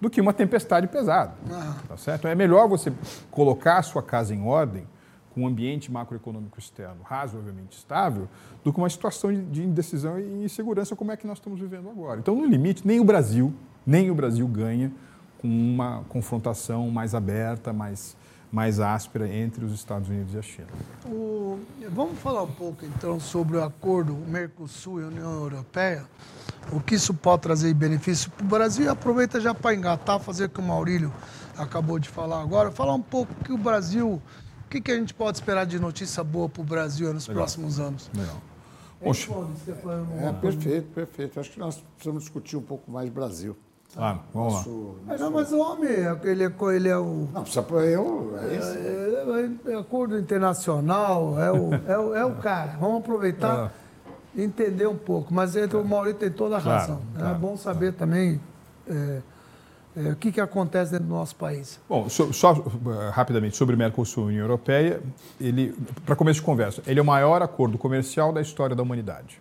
[0.00, 1.34] do que uma tempestade pesada.
[1.50, 1.76] Ah.
[1.88, 2.28] Tá certo?
[2.28, 2.92] É melhor você
[3.30, 4.86] colocar a sua casa em ordem
[5.34, 8.28] com um ambiente macroeconômico externo razoavelmente estável
[8.64, 12.18] do que uma situação de indecisão e insegurança como é que nós estamos vivendo agora.
[12.18, 13.52] Então, no limite, nem o Brasil,
[13.86, 14.92] nem o Brasil ganha
[15.40, 18.16] com uma confrontação mais aberta, mais,
[18.50, 20.68] mais áspera entre os Estados Unidos e a China.
[21.06, 21.58] O,
[21.90, 26.06] vamos falar um pouco, então, sobre o acordo Mercosul e União Europeia
[26.72, 28.86] o que isso pode trazer de benefício para o Brasil.
[28.86, 31.12] E aproveita já para engatar, fazer o que o Maurílio
[31.56, 34.22] acabou de falar agora, falar um pouco que o Brasil,
[34.64, 37.42] o que, que a gente pode esperar de notícia boa para o Brasil nos Legal.
[37.42, 38.10] próximos anos.
[38.14, 38.36] Legal.
[39.00, 39.32] Poxa.
[40.20, 41.40] É, perfeito, perfeito.
[41.40, 43.56] Acho que nós precisamos discutir um pouco mais Brasil.
[43.96, 44.64] Ah, vamos lá.
[45.06, 47.28] Mas, não, mas o homem, ele é, ele é o.
[47.32, 48.38] Não, precisa para eu.
[48.38, 52.76] É, é, é, é, acordo internacional, é o, é o, é o cara.
[52.78, 53.66] Vamos aproveitar.
[53.66, 53.88] Ah
[54.36, 55.32] entender um pouco.
[55.32, 57.02] Mas o Maurício tem toda a claro, razão.
[57.16, 57.96] Claro, é bom saber claro.
[57.96, 58.40] também
[58.88, 59.20] é,
[59.96, 61.80] é, o que, que acontece dentro do nosso país.
[61.88, 65.00] Bom, só, só uh, rapidamente sobre o Mercosul e a União Europeia,
[65.40, 65.74] ele,
[66.06, 69.40] para começo de conversa, ele é o maior acordo comercial da história da humanidade.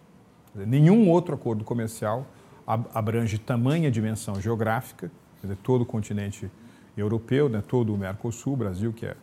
[0.56, 2.26] Nenhum outro acordo comercial
[2.68, 5.10] abrange tamanha dimensão geográfica,
[5.42, 6.52] dizer, todo o continente
[6.98, 9.16] europeu, né, todo o Mercosul, Brasil, que, é,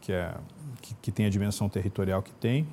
[0.00, 0.34] que, é,
[0.82, 2.66] que, que tem a dimensão territorial que tem,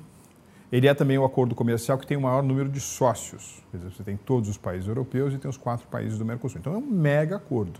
[0.72, 3.62] ele é também o acordo comercial que tem o maior número de sócios.
[3.70, 6.58] Quer dizer, você tem todos os países europeus e tem os quatro países do Mercosul.
[6.58, 7.78] Então é um mega acordo.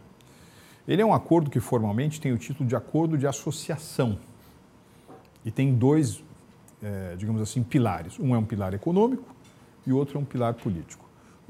[0.86, 4.18] Ele é um acordo que formalmente tem o título de acordo de associação.
[5.42, 6.22] E tem dois,
[6.82, 8.20] é, digamos assim, pilares.
[8.20, 9.24] Um é um pilar econômico
[9.86, 11.01] e o outro é um pilar político.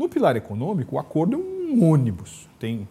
[0.03, 2.49] No pilar econômico, o acordo é um ônibus.
[2.59, 2.89] Tem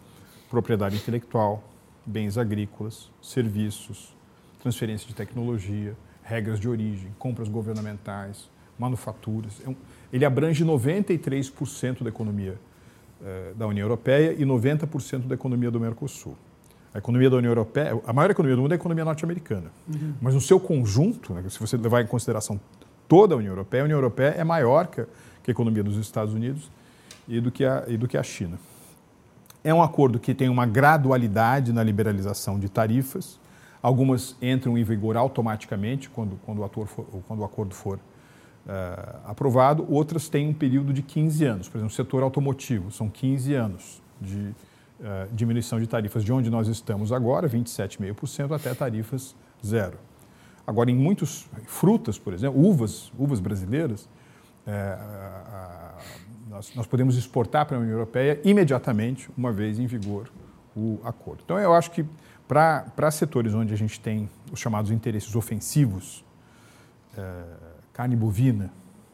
[0.48, 1.62] propriedade intelectual,
[2.06, 4.16] bens agrícolas, serviços,
[4.62, 8.48] transferência de tecnologia, regras de origem, compras governamentais,
[8.78, 9.60] manufaturas.
[9.60, 9.74] É
[10.10, 12.58] ele abrange 93% da economia
[13.22, 16.34] eh, da União Europeia e 90% da economia do Mercosul.
[16.94, 19.70] A economia da União Europeia, a maior economia do mundo é a economia norte-americana.
[19.86, 20.14] Uhum.
[20.18, 22.58] Mas no seu conjunto, né, se você levar em consideração
[23.06, 25.04] toda a União Europeia, a União Europeia é maior que,
[25.42, 26.70] que a economia dos Estados Unidos
[27.28, 28.58] e do que a, e do que a China.
[29.64, 33.38] É um acordo que tem uma gradualidade na liberalização de tarifas.
[33.80, 39.86] Algumas entram em vigor automaticamente quando, quando, o, for, quando o acordo for uh, aprovado,
[39.88, 41.68] outras têm um período de 15 anos.
[41.68, 44.54] Por exemplo, o setor automotivo, são 15 anos de uh,
[45.32, 49.98] diminuição de tarifas de onde nós estamos agora, 27,5%, até tarifas zero.
[50.66, 54.08] Agora, em muitas frutas, por exemplo, uvas, uvas brasileiras,
[54.66, 54.98] é,
[56.48, 60.30] nós, nós, podemos exportar para a União Europeia imediatamente, uma vez em vigor
[60.76, 61.42] o acordo.
[61.44, 62.04] Então, eu acho que
[62.46, 66.24] para setores onde a gente tem os chamados interesses ofensivos,
[67.16, 67.42] é,
[67.92, 68.70] carne bovina,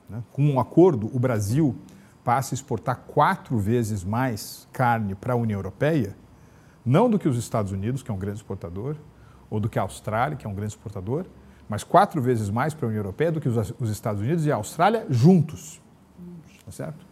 [0.09, 0.22] né?
[0.32, 1.76] com um acordo, o Brasil
[2.24, 6.16] passa a exportar quatro vezes mais carne para a União Europeia,
[6.84, 8.96] não do que os Estados Unidos, que é um grande exportador,
[9.51, 11.26] ou do que a Austrália, que é um grande exportador,
[11.68, 14.56] mas quatro vezes mais para a União Europeia do que os Estados Unidos e a
[14.56, 15.80] Austrália juntos.
[16.64, 17.06] Tá certo?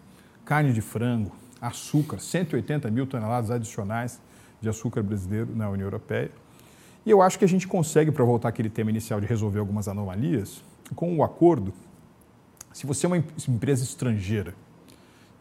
[0.44, 4.20] Carne de frango, açúcar, 180 mil toneladas adicionais
[4.60, 6.30] de açúcar brasileiro na União Europeia.
[7.04, 9.88] E eu acho que a gente consegue, para voltar àquele tema inicial de resolver algumas
[9.88, 10.62] anomalias,
[10.94, 11.72] com o acordo,
[12.72, 14.54] se você é uma empresa estrangeira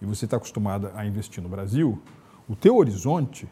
[0.01, 2.01] e você está acostumada a investir no Brasil,
[2.47, 3.47] o teu horizonte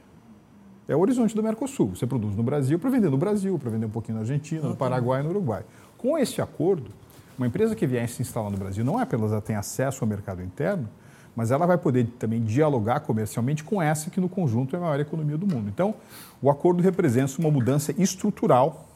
[0.87, 1.95] é o horizonte do Mercosul.
[1.95, 4.75] Você produz no Brasil para vender no Brasil, para vender um pouquinho na Argentina, no
[4.75, 5.63] Paraguai e no Uruguai.
[5.97, 6.91] Com esse acordo,
[7.37, 10.07] uma empresa que vier se instalar no Brasil, não é apenas ela tem acesso ao
[10.07, 10.87] mercado interno,
[11.35, 14.99] mas ela vai poder também dialogar comercialmente com essa que no conjunto é a maior
[14.99, 15.67] economia do mundo.
[15.67, 15.95] Então,
[16.41, 18.87] o acordo representa uma mudança estrutural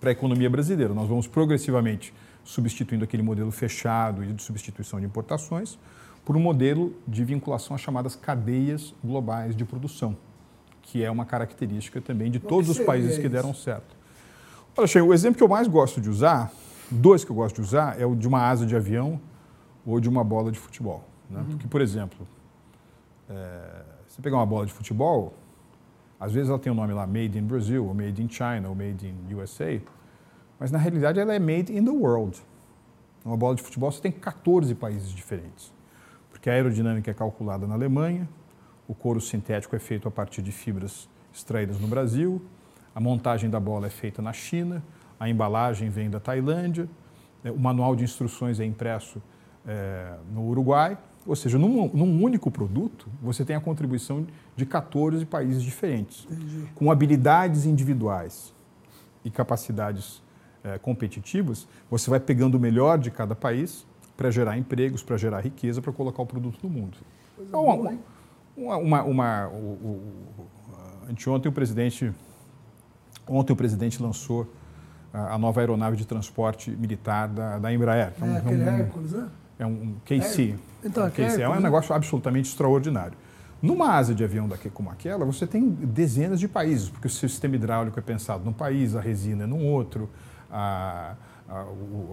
[0.00, 0.94] para a economia brasileira.
[0.94, 2.14] Nós vamos progressivamente
[2.44, 5.78] substituindo aquele modelo fechado e de substituição de importações
[6.24, 10.16] por um modelo de vinculação às chamadas cadeias globais de produção,
[10.84, 13.96] que é uma característica também de todos os países que deram certo.
[14.76, 16.52] Olha, Cheio, o exemplo que eu mais gosto de usar,
[16.90, 19.20] dois que eu gosto de usar, é o de uma asa de avião
[19.86, 21.04] ou de uma bola de futebol.
[21.30, 21.40] Né?
[21.40, 21.46] Uhum.
[21.46, 22.26] Porque, por exemplo,
[23.28, 25.34] é, você pegar uma bola de futebol,
[26.18, 28.68] às vezes ela tem o um nome lá Made in Brazil, ou Made in China,
[28.68, 29.80] ou Made in USA,
[30.58, 32.40] mas na realidade ela é made in the world.
[33.24, 35.72] Uma bola de futebol você tem 14 países diferentes,
[36.30, 38.28] porque a aerodinâmica é calculada na Alemanha,
[38.88, 42.40] o couro sintético é feito a partir de fibras extraídas no Brasil,
[42.94, 44.82] a montagem da bola é feita na China,
[45.18, 46.88] a embalagem vem da Tailândia,
[47.42, 49.22] é, o manual de instruções é impresso
[49.66, 55.24] é, no Uruguai, ou seja, num, num, único produto, você tem a contribuição de 14
[55.24, 56.68] países diferentes, Entendi.
[56.74, 58.54] com habilidades individuais
[59.24, 60.22] e capacidades
[60.62, 65.40] é, competitivas, você vai pegando o melhor de cada país para gerar empregos, para gerar
[65.40, 66.98] riqueza, para colocar o produto no mundo.
[67.38, 67.98] Então, uma,
[68.56, 70.12] uma, uma, uma o, o,
[71.10, 72.12] anteontem o presidente,
[73.26, 74.52] ontem o presidente lançou
[75.12, 78.12] a, a nova aeronave de transporte militar da, da Embraer.
[78.20, 79.28] É, é um, aquele um, Hércules, né?
[79.58, 80.54] É um KC.
[80.82, 81.42] É, então, um KC.
[81.42, 83.16] é um negócio absolutamente extraordinário.
[83.62, 87.56] Numa asa de avião daqui como aquela, você tem dezenas de países, porque o sistema
[87.56, 90.10] hidráulico é pensado num país, a resina é num outro,
[90.50, 91.14] a,
[91.48, 91.64] a,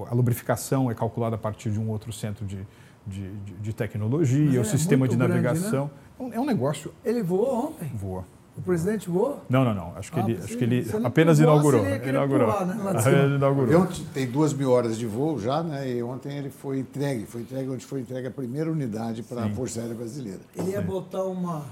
[0.09, 2.65] a lubrificação é calculada a partir de um outro centro de,
[3.05, 5.89] de, de, de tecnologia, o é sistema de navegação.
[6.17, 6.37] Grande, né?
[6.37, 6.93] É um negócio.
[7.03, 7.91] Ele voou ontem?
[7.95, 8.23] Voa.
[8.57, 9.41] O presidente voou?
[9.49, 9.93] Não, não, não.
[9.95, 11.83] Acho que ah, ele, acho que ele apenas inaugurou.
[11.87, 12.51] Inaugurou.
[12.51, 13.35] Pular, né?
[13.35, 13.81] inaugurou.
[13.81, 15.89] Ontem tem duas mil horas de voo já, né?
[15.89, 17.25] E ontem ele foi entregue.
[17.25, 20.41] Foi entregue onde foi entregue a primeira unidade para a Força Aérea Brasileira.
[20.55, 20.85] Ele ia Sim.
[20.85, 21.63] botar uma,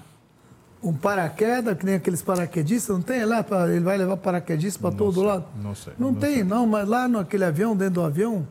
[0.81, 3.43] um paraquedas, que nem aqueles paraquedistas, não tem lá?
[3.43, 5.45] Pra, ele vai levar paraquedistas para todo sei, lado?
[5.61, 5.93] Não sei.
[5.99, 6.43] Não, não tem, sei.
[6.43, 8.47] não, mas lá naquele avião, dentro do avião,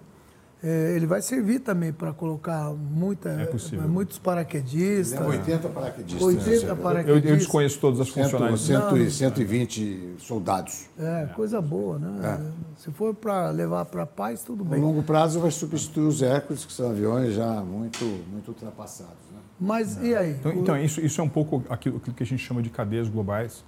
[0.63, 5.25] ele vai servir também para colocar muita, é muitos paraquedistas.
[5.25, 6.23] 80 paraquedistas.
[6.23, 7.25] 80 paraquedistas.
[7.25, 9.15] Eu, eu, desconheço todas as funcionalidades.
[9.15, 10.87] 100, 120 soldados.
[10.99, 12.41] É, coisa boa, né?
[12.77, 12.81] É.
[12.83, 14.81] Se for para levar para a paz, tudo bem.
[14.81, 19.15] No longo prazo vai substituir os Hércules, que são aviões já muito, muito ultrapassados.
[19.33, 19.39] Né?
[19.61, 20.33] Mas e aí?
[20.33, 23.09] Então, então, isso, isso é um pouco aquilo, aquilo que a gente chama de cadeias
[23.09, 23.65] globais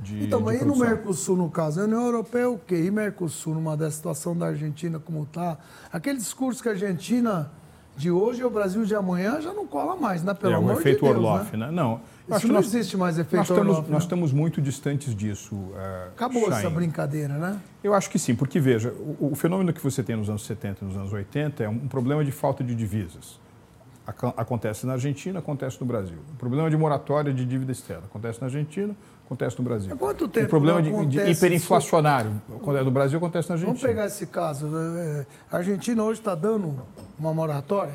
[0.00, 1.80] de, então, mas e no Mercosul, no caso?
[1.80, 2.84] A União Europeia, o quê?
[2.84, 5.58] E Mercosul, numa dessa situação da Argentina como está?
[5.92, 7.50] Aquele discurso que a Argentina
[7.98, 10.32] de hoje é o Brasil de amanhã já não cola mais, né?
[10.32, 11.66] Pelo é, amor efeito de Deus, Orloff, né?
[11.66, 11.72] né?
[11.72, 12.00] Não.
[12.30, 13.90] Isso não nós, existe mais efeito nós estamos, Orloff.
[13.90, 15.56] Nós estamos muito distantes disso.
[15.56, 17.60] Uh, Acabou essa brincadeira, né?
[17.82, 20.84] Eu acho que sim, porque veja, o, o, fenômeno que você tem nos anos 70
[20.84, 23.40] e nos anos 80 é um, um problema de falta de divisas.
[24.06, 26.16] Acontece na Argentina, acontece no Brasil.
[26.32, 28.96] O problema de moratória de dívida externa acontece na Argentina,
[29.28, 29.92] acontece no Brasil.
[29.92, 33.78] Há quanto tempo o problema de, de hiperinflacionário acontece no Brasil, acontece na Argentina.
[33.78, 34.66] Vamos pegar esse caso.
[34.66, 35.26] Né?
[35.50, 36.82] A Argentina hoje está dando
[37.18, 37.94] uma moratória?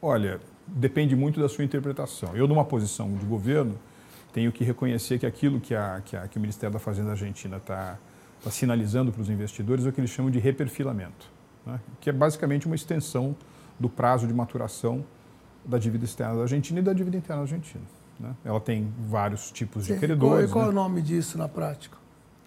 [0.00, 2.36] Olha, depende muito da sua interpretação.
[2.36, 3.76] Eu, numa posição de governo,
[4.32, 7.56] tenho que reconhecer que aquilo que, a, que, a, que o Ministério da Fazenda Argentina
[7.56, 7.98] está
[8.42, 11.26] tá sinalizando para os investidores é o que eles chamam de reperfilamento,
[11.66, 11.80] né?
[12.00, 13.34] que é basicamente uma extensão
[13.78, 15.04] do prazo de maturação
[15.64, 17.99] da dívida externa da Argentina e da dívida interna da Argentina.
[18.20, 18.34] Né?
[18.44, 20.50] Ela tem vários tipos de credores.
[20.50, 20.68] Qual, qual né?
[20.68, 21.96] é o nome disso na prática?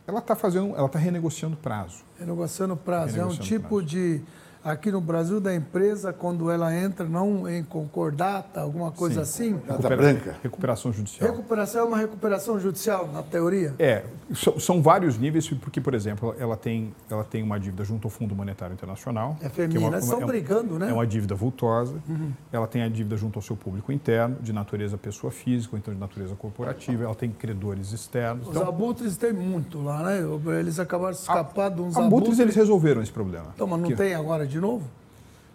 [0.05, 2.03] Ela está fazendo, ela está renegociando prazo.
[2.19, 3.15] Renegociando prazo.
[3.15, 3.86] Renegociando é um tipo prazo.
[3.86, 4.21] de
[4.64, 9.57] aqui no Brasil da empresa, quando ela entra não em concordata, alguma coisa Sim.
[9.57, 9.61] assim?
[9.68, 10.36] Recupera, branca.
[10.41, 11.30] Recuperação judicial.
[11.30, 13.74] Recuperação é uma recuperação judicial, na teoria?
[13.78, 14.03] É,
[14.34, 18.11] são, são, vários níveis, porque, por exemplo, ela tem, ela tem uma dívida junto ao
[18.11, 19.38] Fundo Monetário Internacional.
[19.41, 20.89] É feminina, é uma, estão é brigando, né?
[20.89, 21.95] É uma dívida vultosa.
[22.07, 22.32] Uhum.
[22.51, 25.93] Ela tem a dívida junto ao seu público interno, de natureza pessoa física, ou então
[25.93, 27.03] de natureza corporativa.
[27.03, 28.47] Ela tem credores externos.
[28.47, 30.20] Os então, abutres tem muito lá, né?
[30.59, 32.07] Eles acabaram de escapar de uns abutres.
[32.07, 33.47] Abutres eles resolveram esse problema.
[33.55, 33.95] Então, mas não que...
[33.95, 34.89] tem agora de novo?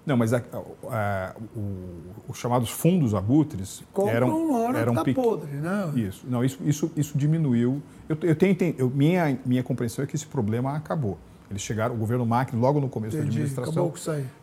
[0.09, 0.43] Não, mas a,
[0.91, 5.93] a, o, os chamados fundos abutres Compram eram hora eram tá podre, né?
[5.95, 7.83] Isso, não, isso, isso, isso diminuiu.
[8.09, 11.19] Eu, eu tenho, eu, minha minha compreensão é que esse problema acabou.
[11.51, 13.93] Eles chegaram, o governo Macri, logo no começo Entendi, da administração,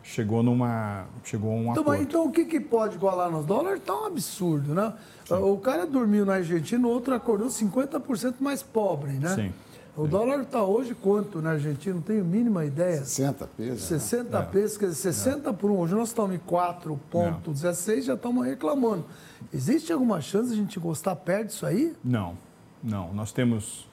[0.02, 2.02] chegou numa chegou a um então, acordo.
[2.02, 3.80] Então o que, que pode igualar nos dólares?
[3.80, 4.92] Está um absurdo, né?
[5.24, 5.34] Sim.
[5.34, 9.34] O cara dormiu na Argentina, o outro acordou 50% mais pobre, né?
[9.34, 9.52] Sim.
[9.96, 11.94] O dólar está hoje quanto na Argentina?
[11.94, 12.98] Não tenho a mínima ideia.
[12.98, 13.82] 60 pesos.
[13.84, 14.48] 60 né?
[14.52, 15.52] pesos, quer dizer, 60 é.
[15.54, 15.78] por um.
[15.78, 19.06] Hoje nós estamos em 4,16, já estamos reclamando.
[19.52, 21.94] Existe alguma chance de a gente gostar perto disso aí?
[22.04, 22.36] Não,
[22.84, 23.12] não.
[23.14, 23.88] Nós temos.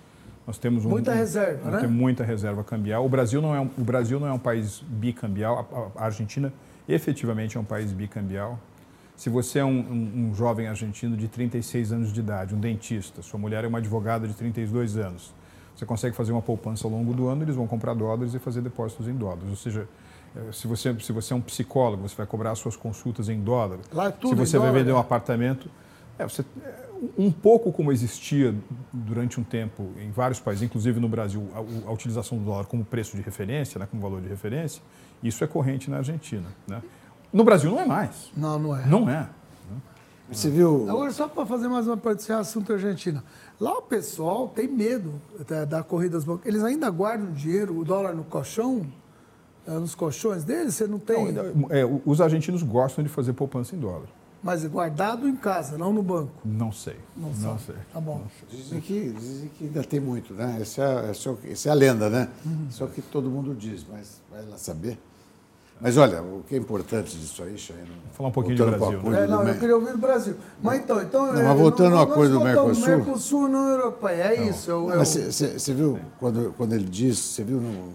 [0.45, 1.79] Nós temos um, muita reserva, nós né?
[1.79, 3.05] Temos muita reserva cambial.
[3.05, 5.93] O Brasil não é um, o Brasil não é um país bicambial.
[5.95, 6.51] A, a Argentina
[6.85, 8.59] efetivamente é um país bicambial.
[9.15, 13.21] Se você é um, um, um, jovem argentino de 36 anos de idade, um dentista,
[13.21, 15.33] sua mulher é uma advogada de 32 anos,
[15.75, 18.61] você consegue fazer uma poupança ao longo do ano, eles vão comprar dólares e fazer
[18.61, 19.49] depósitos em dólares.
[19.49, 19.87] Ou seja,
[20.35, 23.41] eh, se você, se você é um psicólogo, você vai cobrar as suas consultas em
[23.41, 23.79] dólar.
[23.91, 25.69] Lá é tudo se você vai vender um apartamento,
[26.17, 26.45] é, você,
[27.17, 28.53] um pouco como existia
[28.91, 32.85] durante um tempo em vários países, inclusive no Brasil, a, a utilização do dólar como
[32.85, 34.81] preço de referência, né, como valor de referência,
[35.21, 36.49] isso é corrente na Argentina.
[36.67, 36.81] Né?
[37.31, 38.31] No Brasil não é mais.
[38.37, 38.85] Não, não é.
[38.85, 39.27] Não é.
[40.31, 40.89] Você viu?
[40.89, 43.23] Agora, só para fazer mais uma parte desse assunto Argentina.
[43.63, 46.45] Lá o pessoal tem medo da, da corrida dos bancos.
[46.45, 48.85] Eles ainda guardam dinheiro, o dólar no colchão,
[49.65, 50.75] é, nos colchões deles?
[50.75, 51.31] Você não tem.
[51.31, 54.09] Não, é, os argentinos gostam de fazer poupança em dólar.
[54.43, 56.33] Mas guardado em casa, não no banco?
[56.43, 56.97] Não sei.
[57.15, 57.75] Não, não sei.
[57.93, 58.23] Tá bom.
[58.51, 60.57] Dizem que, dizem que ainda tem muito, né?
[60.59, 62.27] Essa é, essa é, a lenda, né?
[62.45, 62.67] Uhum.
[62.69, 64.99] Só que todo mundo diz, mas vai lá saber.
[65.83, 67.89] Mas olha, o que é importante disso aí, Chaino.
[68.13, 69.03] Falar um pouquinho do Brasil.
[69.03, 69.23] Né?
[69.23, 70.35] É, não, eu queria ouvir do Brasil.
[70.61, 71.25] Mas então, então.
[71.25, 72.87] Não, mas é, voltando ao acordo do Mercosul.
[72.87, 74.49] Mercosul não europeia, é não.
[74.49, 74.71] isso.
[74.71, 74.99] Eu, eu...
[75.03, 77.93] Você viu quando, quando ele diz, você viu, no,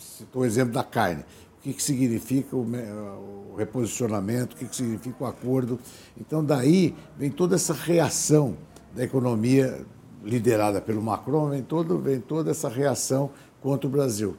[0.00, 1.26] citou o exemplo da carne.
[1.58, 5.78] O que, que significa o, o reposicionamento, o que, que significa o acordo.
[6.18, 8.56] Então, daí vem toda essa reação
[8.94, 9.84] da economia
[10.24, 13.28] liderada pelo Macron, vem, todo, vem toda essa reação
[13.60, 14.34] contra o Brasil.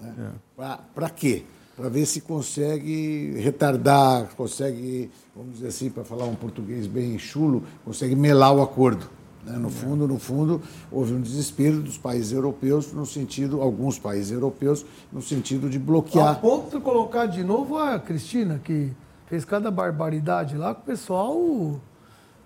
[0.00, 0.32] Né?
[0.58, 0.78] É.
[0.94, 1.44] Para quê?
[1.78, 7.62] Para ver se consegue retardar, consegue, vamos dizer assim, para falar um português bem chulo,
[7.84, 9.08] consegue melar o acordo.
[9.44, 9.56] Né?
[9.56, 10.60] No fundo, no fundo,
[10.90, 16.30] houve um desespero dos países europeus no sentido, alguns países europeus, no sentido de bloquear.
[16.30, 18.90] A ponto de colocar de novo a Cristina, que
[19.26, 21.80] fez cada barbaridade lá, que o pessoal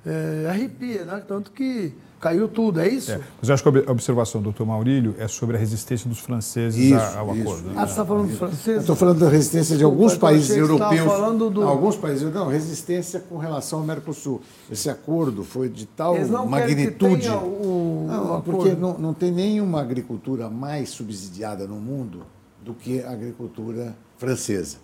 [0.05, 1.25] é, arrepia, né?
[1.27, 3.11] Tanto que caiu tudo, é isso?
[3.11, 6.21] É, mas eu acho que a observação do doutor Maurílio é sobre a resistência dos
[6.21, 7.69] franceses isso, ao isso, acordo.
[7.69, 7.75] Né?
[7.77, 8.81] Ah, você está falando dos franceses?
[8.81, 11.01] Estou falando da resistência de alguns países europeus.
[11.01, 11.63] falando do...
[11.65, 14.41] Alguns países, não, resistência com relação ao Mercosul.
[14.71, 17.23] Esse acordo foi de tal Eles não magnitude.
[17.23, 22.25] Que o, não, o porque não, não tem nenhuma agricultura mais subsidiada no mundo
[22.65, 24.77] do que a agricultura francesa.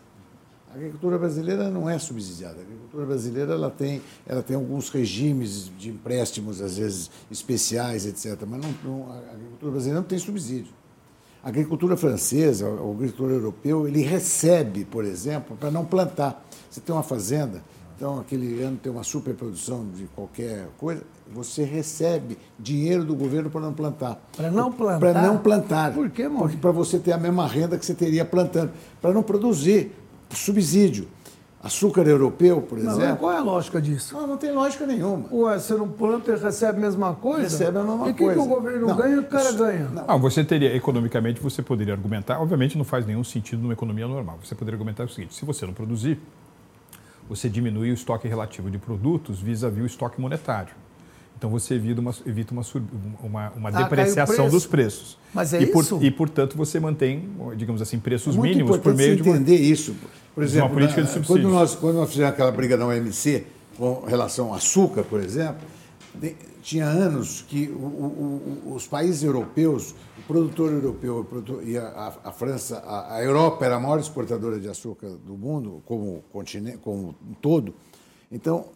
[0.70, 2.58] A agricultura brasileira não é subsidiada.
[2.58, 8.42] A agricultura brasileira ela tem, ela tem alguns regimes de empréstimos, às vezes especiais, etc.
[8.46, 10.72] Mas não, não, a agricultura brasileira não tem subsídio.
[11.42, 16.44] A agricultura francesa, o agricultor europeu, ele recebe, por exemplo, para não plantar.
[16.68, 17.62] Você tem uma fazenda,
[17.96, 21.02] então aquele ano tem uma superprodução de qualquer coisa,
[21.32, 24.20] você recebe dinheiro do governo para não plantar.
[24.36, 24.98] Para não plantar?
[24.98, 25.94] Para não plantar.
[25.94, 28.72] Por quê, Porque para você ter a mesma renda que você teria plantando.
[29.00, 29.92] Para não produzir
[30.30, 31.08] subsídio.
[31.60, 33.00] Açúcar europeu, por exemplo.
[33.00, 34.14] Não, qual é a lógica disso?
[34.14, 35.26] Não, não tem lógica nenhuma.
[35.32, 37.42] Ué, você não planta e recebe a mesma coisa?
[37.42, 38.32] Recebe a mesma e coisa.
[38.32, 39.88] E o que, o governo não, ganha, o cara isso, ganha?
[39.88, 40.04] Não.
[40.06, 44.38] Ah, você teria, economicamente, você poderia argumentar, obviamente não faz nenhum sentido numa economia normal.
[44.44, 46.20] Você poderia argumentar o seguinte, se você não produzir,
[47.28, 50.74] você diminui o estoque relativo de produtos vis-à-vis -vis o estoque monetário.
[51.38, 52.62] Então você evita uma, evita uma,
[53.22, 55.16] uma, uma ah, depreciação dos preços.
[55.32, 55.98] Mas é e por, isso?
[56.02, 59.94] E, portanto, você mantém, digamos assim, preços é mínimos por meio de entender isso.
[60.34, 61.40] Por exemplo, uma política de subsídios.
[61.40, 65.64] Quando nós, quando nós fizemos aquela briga na OMC com relação ao açúcar, por exemplo,
[66.60, 71.24] tinha anos que o, o, os países europeus, o produtor europeu
[71.64, 75.84] e a, a, França, a, a, Europa era a maior exportadora de açúcar do mundo,
[75.86, 77.72] como continente, como um todo.
[78.30, 78.66] Então,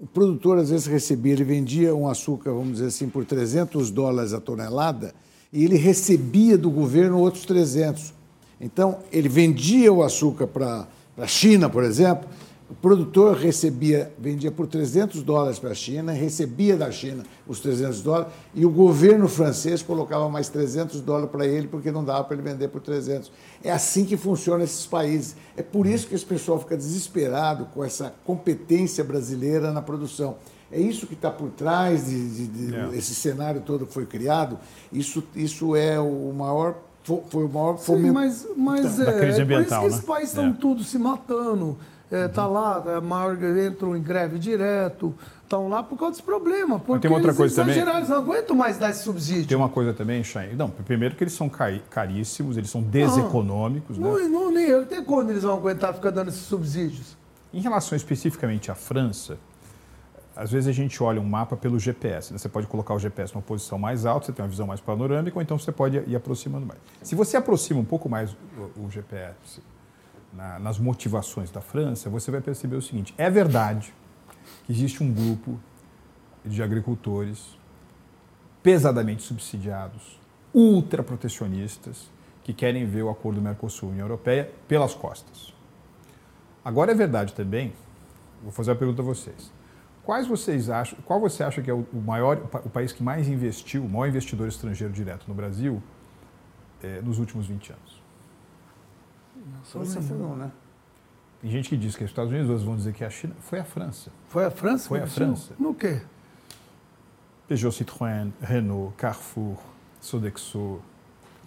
[0.00, 4.32] o produtor às vezes recebia, ele vendia um açúcar, vamos dizer assim, por 300 dólares
[4.32, 5.14] a tonelada,
[5.52, 8.14] e ele recebia do governo outros 300.
[8.58, 10.88] Então, ele vendia o açúcar para
[11.18, 12.26] a China, por exemplo,
[12.70, 18.00] o produtor recebia, vendia por 300 dólares para a China, recebia da China os 300
[18.00, 22.36] dólares e o governo francês colocava mais 300 dólares para ele porque não dava para
[22.36, 23.32] ele vender por 300.
[23.64, 25.34] É assim que funciona esses países.
[25.56, 30.36] É por isso que esse pessoal fica desesperado com essa competência brasileira na produção.
[30.70, 32.90] É isso que está por trás de, de, de é.
[32.96, 34.56] esse cenário todo que foi criado.
[34.92, 38.06] Isso, isso é o maior foi o maior fomento.
[38.06, 39.86] Sim, mas, mas da, é, da crise ambiental, é por isso que né?
[39.88, 40.52] esses países estão é.
[40.52, 41.76] todos se matando
[42.10, 46.78] está é, lá, a Marga entram em greve direto, estão lá por causa desse problema.
[46.78, 47.78] Porque tem outra coisa também.
[47.78, 49.46] Eles não aguentam mais dar esse subsídio.
[49.46, 50.54] Tem uma coisa também, Chay.
[50.54, 51.50] Não, primeiro que eles são
[51.88, 53.96] caríssimos, eles são deseconômicos.
[53.96, 54.28] Não, né?
[54.28, 54.84] não, nem eu.
[54.86, 57.16] Tem quando eles vão aguentar ficar dando esses subsídios?
[57.52, 59.38] Em relação especificamente à França,
[60.34, 62.32] às vezes a gente olha um mapa pelo GPS.
[62.32, 62.38] Né?
[62.38, 65.36] Você pode colocar o GPS numa posição mais alta, você tem uma visão mais panorâmica,
[65.36, 66.80] ou então você pode ir aproximando mais.
[67.02, 68.32] Se você aproxima um pouco mais
[68.76, 69.60] o, o GPS
[70.32, 73.92] na, nas motivações da França, você vai perceber o seguinte: é verdade
[74.64, 75.58] que existe um grupo
[76.44, 77.58] de agricultores
[78.62, 80.20] pesadamente subsidiados,
[80.54, 82.10] ultraprotecionistas,
[82.42, 85.54] que querem ver o acordo Mercosul-União Europeia pelas costas.
[86.64, 87.72] Agora é verdade também,
[88.42, 89.52] vou fazer uma pergunta a vocês.
[90.04, 93.84] Quais vocês acham, qual você acha que é o maior, o país que mais investiu,
[93.84, 95.82] o maior investidor estrangeiro direto no Brasil
[96.82, 97.99] eh, nos últimos 20 anos?
[99.62, 100.50] França não, né?
[101.40, 103.34] Tem gente que diz que os Estados Unidos, outros vão dizer que é a China.
[103.40, 104.10] Foi a França.
[104.28, 104.88] Foi a França?
[104.88, 105.54] Foi a França.
[105.58, 106.02] No quê?
[107.48, 109.56] Peugeot, Citroën, Renault, Carrefour,
[110.00, 110.80] Sodexo.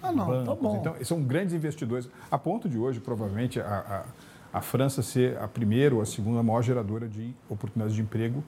[0.02, 0.48] Ah, não, tá bancos.
[0.48, 0.78] tá bom.
[0.80, 2.10] Então, são grandes investidores.
[2.30, 4.06] A ponto de hoje, provavelmente, a,
[4.52, 8.44] a, a França ser a primeira ou a segunda maior geradora de oportunidades de emprego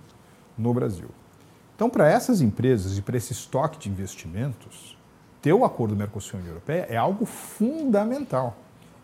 [0.58, 1.10] no Brasil.
[1.76, 4.98] Então, para essas empresas e para esse estoque de investimentos,
[5.42, 8.58] ter o acordo Mercosul-União Europeia é algo fundamental.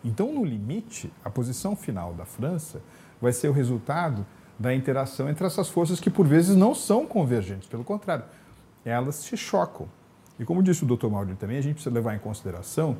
[0.03, 2.81] Então, no limite, a posição final da França
[3.21, 4.25] vai ser o resultado
[4.57, 7.67] da interação entre essas forças que, por vezes, não são convergentes.
[7.67, 8.25] Pelo contrário,
[8.83, 9.87] elas se chocam.
[10.39, 11.07] E como disse o Dr.
[11.07, 12.97] Mauro também, a gente precisa levar em consideração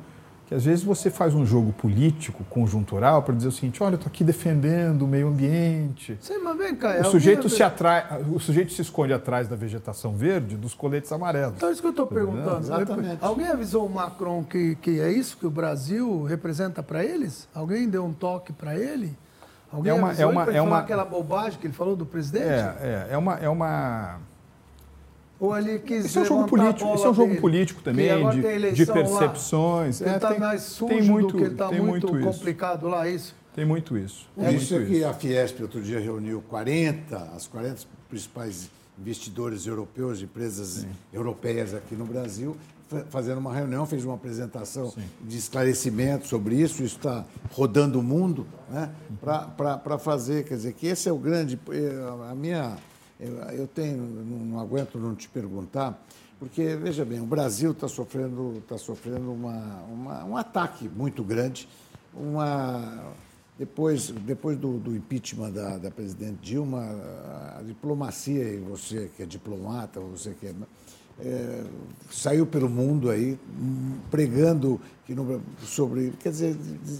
[0.52, 3.96] que às vezes você faz um jogo político, conjuntural, para dizer o seguinte, olha, eu
[3.96, 6.18] estou aqui defendendo o meio ambiente.
[6.20, 10.14] Sim, mas vem cá, o sujeito se atrai, o sujeito se esconde atrás da vegetação
[10.14, 11.54] verde dos coletes amarelos.
[11.56, 12.58] Então é isso que eu estou perguntando.
[12.58, 13.18] Exatamente.
[13.22, 17.48] Alguém avisou o Macron que, que é isso que o Brasil representa para eles?
[17.54, 19.16] Alguém deu um toque para ele?
[19.72, 22.44] Alguém é uma, é uma, é uma aquela bobagem que ele falou do presidente?
[22.44, 24.18] É, é, é uma, é uma
[25.42, 28.08] ou ele quis Isso é um jogo político, isso é um jogo dele, político também,
[28.30, 30.00] de, de, percepções.
[30.00, 32.86] Lá, ele está é, mais sujo tem muito, do que ele está muito, muito complicado
[32.86, 33.34] lá, isso?
[33.52, 34.28] Tem muito isso.
[34.38, 40.22] É isso é que a Fiesp outro dia reuniu 40, as 40 principais investidores europeus,
[40.22, 40.88] empresas Sim.
[41.12, 42.56] europeias aqui no Brasil,
[43.10, 45.02] fazendo uma reunião, fez uma apresentação Sim.
[45.20, 48.90] de esclarecimento sobre isso, isso está rodando o mundo, né,
[49.20, 52.76] para fazer, quer dizer, que esse é o grande, eh, a minha
[53.22, 56.02] eu, eu tenho, não, não, aguento não te perguntar,
[56.38, 61.68] porque, veja bem, o Brasil está sofrendo, tá sofrendo uma, uma, um ataque muito grande.
[62.12, 63.14] Uma,
[63.56, 66.82] depois depois do, do impeachment da, da presidente Dilma,
[67.58, 70.54] a diplomacia, e você que é diplomata, você que é,
[71.20, 71.64] é,
[72.10, 73.38] saiu pelo mundo aí
[74.10, 76.56] pregando que no, sobre, quer dizer,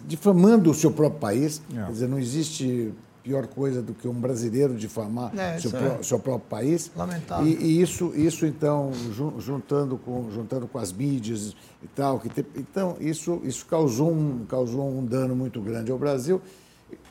[0.07, 1.61] difamando o seu próprio país.
[1.73, 1.85] É.
[1.85, 6.03] Quer dizer, não existe pior coisa do que um brasileiro difamar é, seu, é.
[6.03, 6.91] seu, próprio país.
[6.97, 7.47] Lamentável.
[7.47, 8.91] E, e, isso, isso então,
[9.39, 14.45] juntando com, juntando com as mídias e tal, que te, então isso, isso causou, um,
[14.47, 16.41] causou um dano muito grande ao Brasil.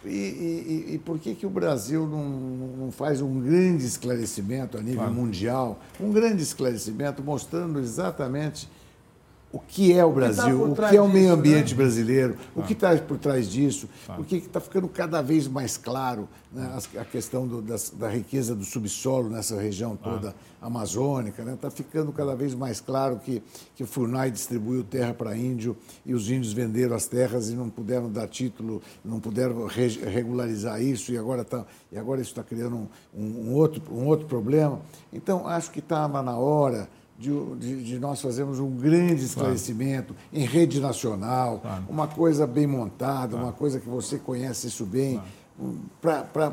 [0.06, 4.82] E, e, e, por que, que o Brasil não, não faz um grande esclarecimento a
[4.82, 5.14] nível claro.
[5.14, 8.70] mundial, um grande esclarecimento mostrando exatamente
[9.52, 11.72] o que é o Brasil, o que, tá o que é o meio disso, ambiente
[11.72, 11.78] né?
[11.78, 16.78] brasileiro, o que está por trás disso, porque está ficando cada vez mais claro né,
[16.98, 21.42] a, questão do, da, da, riqueza do subsolo nessa região toda amazônica.
[21.42, 23.42] Está né, ficando cada vez mais claro que,
[23.76, 25.76] que o FUNAI distribuiu terra para índio
[26.06, 30.82] e os índios venderam as terras e não puderam dar título, não puderam re, regularizar
[30.82, 34.28] isso e agora, tá, e agora isso está criando um, um, um, outro, um outro
[34.28, 34.82] problema.
[35.12, 36.88] Então, acho que estava na hora
[37.22, 40.30] de, de, de, nós fazermos um grande esclarecimento claro.
[40.34, 41.84] em rede nacional, claro.
[41.88, 43.46] uma coisa bem montada, claro.
[43.46, 45.22] uma coisa que você conhece isso bem,
[46.02, 46.52] para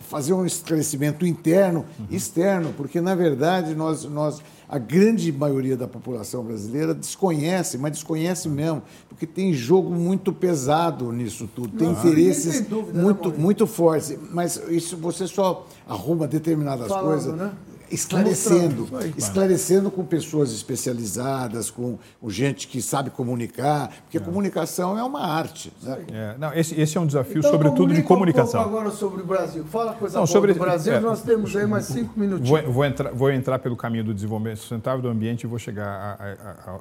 [0.00, 2.06] fazer um esclarecimento interno uhum.
[2.10, 8.48] externo, porque, na verdade, nós, nós, a grande maioria da população brasileira desconhece, mas desconhece
[8.48, 13.34] mesmo, porque tem jogo muito pesado nisso tudo, tem interesses tem dúvida, né, muito, né,
[13.36, 17.34] muito fortes, mas isso você só arruma determinadas Falando, coisas.
[17.34, 17.52] Né?
[17.90, 24.20] Esclarecendo, esclarecendo com pessoas especializadas, com, gente que sabe comunicar, porque é.
[24.20, 25.72] comunicação é uma arte.
[25.82, 26.04] Né?
[26.12, 28.60] É, não, esse, esse é um desafio, então, sobretudo, de comunicação.
[28.60, 29.64] Um agora sobre o Brasil.
[29.64, 32.48] Fala coisa não, sobre, do Brasil, é, nós temos aí mais cinco minutinhos.
[32.48, 36.18] Vou, vou, entrar, vou entrar pelo caminho do desenvolvimento sustentável do ambiente e vou chegar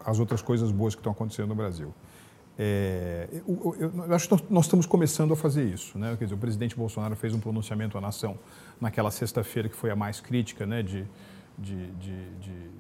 [0.06, 1.94] às outras coisas boas que estão acontecendo no Brasil.
[2.58, 5.98] É, eu, eu, eu, acho que nós, nós, estamos começando a fazer isso.
[5.98, 6.16] Né?
[6.18, 8.38] Quer dizer, o presidente Bolsonaro fez um pronunciamento à nação
[8.80, 11.06] naquela sexta-feira que foi a mais crítica né, de,
[11.58, 12.76] de, de, de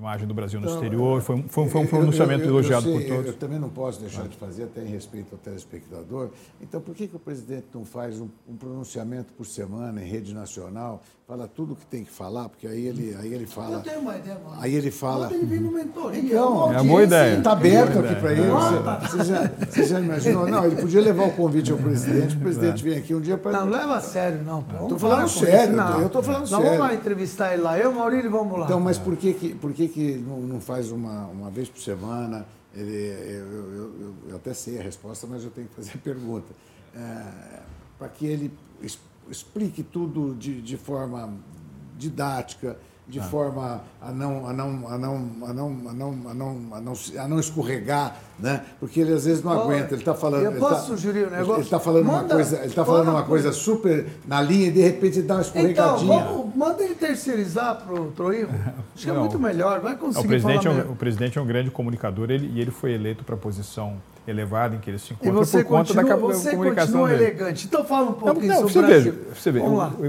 [0.00, 1.20] imagem do Brasil no então, exterior.
[1.20, 3.26] Foi, foi, foi um pronunciamento eu, eu, eu, elogiado por todos.
[3.26, 6.30] Eu também não posso deixar de fazer, até em respeito ao telespectador.
[6.60, 10.34] Então, por que, que o presidente não faz um, um pronunciamento por semana em rede
[10.34, 11.02] nacional?
[11.30, 13.76] Fala tudo o que tem que falar, porque aí ele, aí ele fala.
[13.76, 14.60] Eu tenho uma ideia, mano.
[14.60, 15.28] Aí ele fala.
[15.28, 16.20] Quando ele vir no mentoria.
[16.20, 17.38] Então, é uma boa ideia.
[17.38, 18.48] Está aberto aqui para ele.
[18.50, 20.48] Você, você, já, você já imaginou?
[20.48, 22.34] Não, ele podia levar o convite ao presidente.
[22.34, 23.52] O presidente vem aqui um dia para.
[23.52, 24.58] Não, leva a sério, não.
[24.82, 25.76] Estou falando sério.
[25.76, 26.00] Não.
[26.00, 26.64] Eu estou falando sério.
[26.64, 27.78] Vamos lá entrevistar ele lá.
[27.78, 28.64] Eu, Maurílio, vamos lá.
[28.64, 31.80] Então, mas por que, que, por que, que não, não faz uma, uma vez por
[31.80, 32.44] semana.
[32.74, 35.98] Ele, eu, eu, eu, eu, até sei a resposta, mas eu tenho que fazer a
[35.98, 36.48] pergunta.
[36.92, 37.60] É,
[37.96, 38.50] para que ele
[39.30, 41.32] explique tudo de, de forma
[41.96, 42.76] didática,
[43.10, 43.24] de ah.
[43.24, 46.94] forma a não, a, não, a, não, a, não, a, não, a, não, a, não,
[47.18, 48.64] a não escorregar, né?
[48.78, 49.94] porque ele às vezes não aguenta.
[49.94, 50.44] Ele está falando.
[50.44, 51.54] Eu posso tá, sugerir um negócio?
[51.54, 54.70] Ele está falando manda, uma coisa, ele tá falando uma coisa super na linha e
[54.70, 56.14] de repente dá uma escorregadinha.
[56.14, 58.50] Então, vamos, manda ele terceirizar para o Troilo.
[58.94, 60.26] Acho que é muito melhor, vai conseguir.
[60.26, 63.24] O presidente, é um, o presidente é um grande comunicador ele, e ele foi eleito
[63.24, 63.96] para a posição
[64.26, 67.24] elevada em que ele se encontra por conta continua, da, você comunicação dele.
[67.24, 67.66] elegante.
[67.66, 69.60] Então fala um pouquinho não, não, sobre você veja, você vê,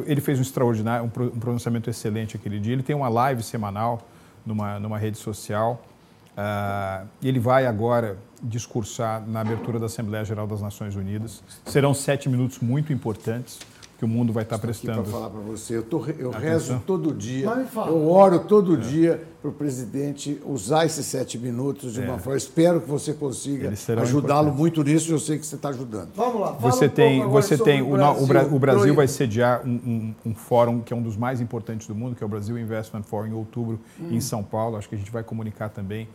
[0.05, 2.73] ele fez um extraordinário, um pronunciamento excelente aquele dia.
[2.73, 4.07] Ele tem uma live semanal
[4.45, 5.83] numa, numa rede social.
[6.31, 11.43] Uh, ele vai agora discursar na abertura da Assembleia Geral das Nações Unidas.
[11.65, 13.59] Serão sete minutos muito importantes
[14.01, 15.03] que o mundo vai estar Estou prestando.
[15.03, 17.45] Para falar para você, eu, tô, eu rezo todo dia,
[17.85, 18.77] eu oro todo é.
[18.77, 22.05] dia para o presidente usar esses sete minutos de é.
[22.05, 22.35] uma forma.
[22.35, 23.71] Espero que você consiga
[24.01, 25.11] ajudá-lo muito nisso.
[25.11, 26.09] Eu sei que você está ajudando.
[26.15, 26.53] Vamos lá.
[26.53, 27.95] Você um tem, você tem o
[28.25, 31.85] Brasil, o, Brasil vai sediar um, um, um, fórum que é um dos mais importantes
[31.85, 34.07] do mundo, que é o Brasil Investment Forum em outubro hum.
[34.09, 34.77] em São Paulo.
[34.77, 36.07] Acho que a gente vai comunicar também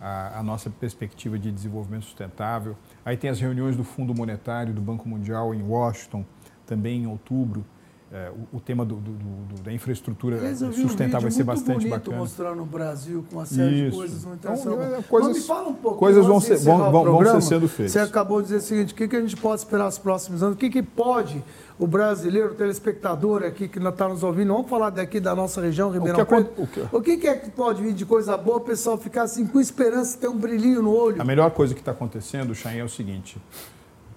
[0.00, 2.76] a, a, nossa perspectiva de desenvolvimento sustentável.
[3.04, 6.24] Aí tem as reuniões do Fundo Monetário, do Banco Mundial em Washington
[6.68, 7.64] também em outubro.
[8.10, 10.38] É, o, o, tema do, do, do, da infraestrutura
[10.72, 12.16] sustentável um vai ser bastante bacana.
[12.16, 13.90] mostrando o Brasil com uma série Isso.
[13.90, 14.24] de coisas.
[14.24, 15.98] Então, é, coisas, me fala um pouco.
[15.98, 17.92] Coisas vão ser, vão, vão, ser sendo feitas.
[17.92, 20.42] Você acabou de dizer o seguinte: o que, que a gente pode esperar nos próximos
[20.42, 20.54] anos?
[20.54, 21.44] O que, que pode
[21.78, 25.90] o brasileiro, o telespectador aqui que está nos ouvindo, vamos falar daqui da nossa região,
[25.90, 26.62] Ribeirão Preto.
[26.62, 29.46] O, que, o que, é que pode vir de coisa boa, o pessoal ficar assim
[29.46, 31.20] com esperança, ter um brilhinho no olho?
[31.20, 33.36] A melhor coisa que está acontecendo, Chain, é o seguinte: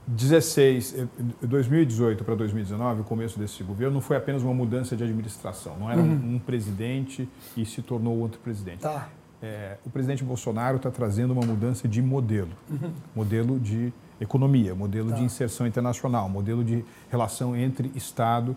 [0.08, 1.08] 16,
[1.42, 5.78] 2018 para 2019, o começo desse governo, não foi apenas uma mudança de administração.
[5.80, 6.36] Não era uhum.
[6.36, 8.80] um, presidente e se tornou outro presidente.
[8.80, 9.10] Tá.
[9.42, 12.52] É, o presidente Bolsonaro está trazendo uma mudança de modelo.
[12.70, 12.92] Uhum.
[13.16, 15.16] Modelo de economia, modelo tá.
[15.16, 18.56] de inserção internacional, modelo de relação entre Estado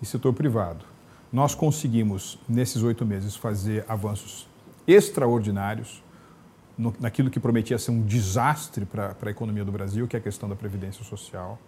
[0.00, 0.84] e setor privado.
[1.32, 4.46] Nós conseguimos, nesses oito meses, fazer avanços
[4.86, 6.02] extraordinários
[6.76, 10.22] no, naquilo que prometia ser um desastre para a economia do Brasil, que é a
[10.22, 11.58] questão da previdência social.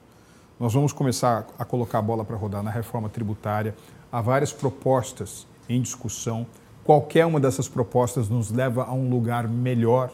[0.59, 3.75] Nós vamos começar a colocar a bola para rodar na reforma tributária.
[4.11, 6.47] Há várias propostas em discussão.
[6.83, 10.11] Qualquer uma dessas propostas nos leva a um lugar melhor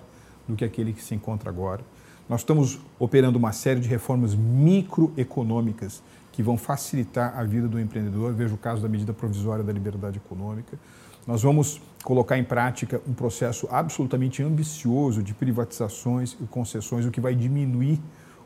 [0.46, 1.82] do que aquele que se encontra agora.
[2.28, 8.32] Nós estamos operando uma série de reformas microeconômicas que vão facilitar a vida do empreendedor.
[8.32, 10.78] Veja o caso da medida provisória da liberdade econômica.
[11.26, 17.20] Nós vamos colocar em prática um processo absolutamente ambicioso de privatizações e concessões, o que
[17.20, 18.00] vai diminuir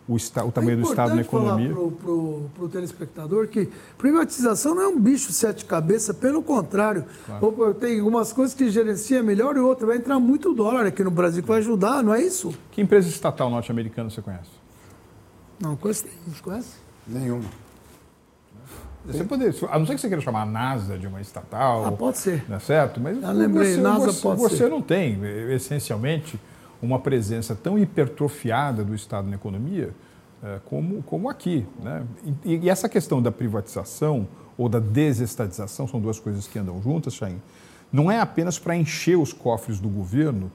[0.08, 1.74] o, o tamanho é do Estado na economia.
[1.74, 3.68] Para o telespectador que
[3.98, 7.04] privatização não é um bicho sete cabeças, pelo contrário.
[7.26, 7.74] Claro.
[7.74, 9.86] Tem algumas coisas que gerencia melhor e outra.
[9.86, 12.54] Vai entrar muito dólar aqui no Brasil que vai ajudar, não é isso?
[12.70, 14.48] Que empresa estatal norte-americana você conhece?
[15.60, 16.42] Não, conhece nenhuma.
[16.42, 16.70] Conhece?
[17.06, 17.67] Nenhuma.
[19.06, 21.86] Você poderia, a não ser que você queira chamar a NASA de uma estatal.
[21.86, 22.44] Ah, pode ser.
[22.48, 23.00] Não é certo?
[23.00, 24.68] Mas Já lembrei, você, NASA você, pode você ser.
[24.68, 25.18] não tem,
[25.50, 26.38] essencialmente,
[26.82, 29.94] uma presença tão hipertrofiada do Estado na economia
[30.42, 31.66] é, como, como aqui.
[31.82, 32.04] Né?
[32.44, 37.14] E, e, essa questão da privatização ou da desestatização são duas coisas que andam juntas,
[37.14, 37.40] Chain.
[37.90, 40.50] Não é apenas para encher os cofres do governo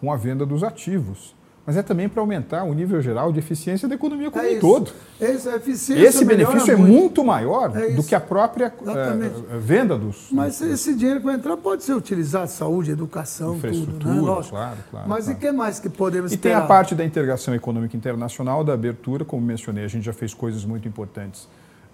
[0.00, 1.34] com a venda dos ativos
[1.68, 4.58] mas é também para aumentar o nível geral de eficiência da economia como é um
[4.58, 4.90] todo.
[5.20, 10.28] Esse, esse benefício é muito, muito maior é do que a própria é, venda dos.
[10.32, 10.70] Mas dos...
[10.70, 14.20] esse dinheiro que vai entrar pode ser utilizado saúde, educação, infraestrutura, tudo, né?
[14.22, 14.56] Lógico.
[14.56, 15.08] claro, claro.
[15.10, 15.38] Mas claro.
[15.38, 16.54] e que mais que podemos e esperar?
[16.54, 20.14] E tem a parte da integração econômica internacional, da abertura, como mencionei, a gente já
[20.14, 21.46] fez coisas muito importantes.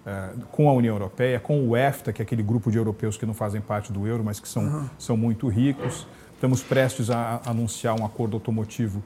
[0.05, 3.25] Uh, com a União Europeia, com o EFTA, que é aquele grupo de europeus que
[3.25, 4.89] não fazem parte do euro, mas que são, uhum.
[4.97, 6.07] são muito ricos.
[6.33, 9.03] Estamos prestes a anunciar um acordo automotivo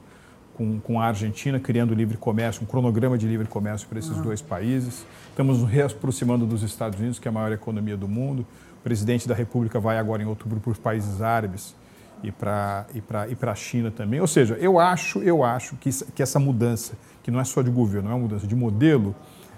[0.60, 4.22] com, com a Argentina, criando livre comércio, um cronograma de livre comércio para esses uhum.
[4.24, 5.06] dois países.
[5.30, 8.46] Estamos nos reaproximando dos Estados Unidos, que é a maior economia do mundo.
[8.78, 11.74] O presidente da República vai agora em outubro para os países árabes
[12.22, 14.20] e para e e a China também.
[14.20, 16.92] Ou seja, eu acho, eu acho que, que essa mudança,
[17.22, 19.16] que não é só de governo, é uma mudança de modelo,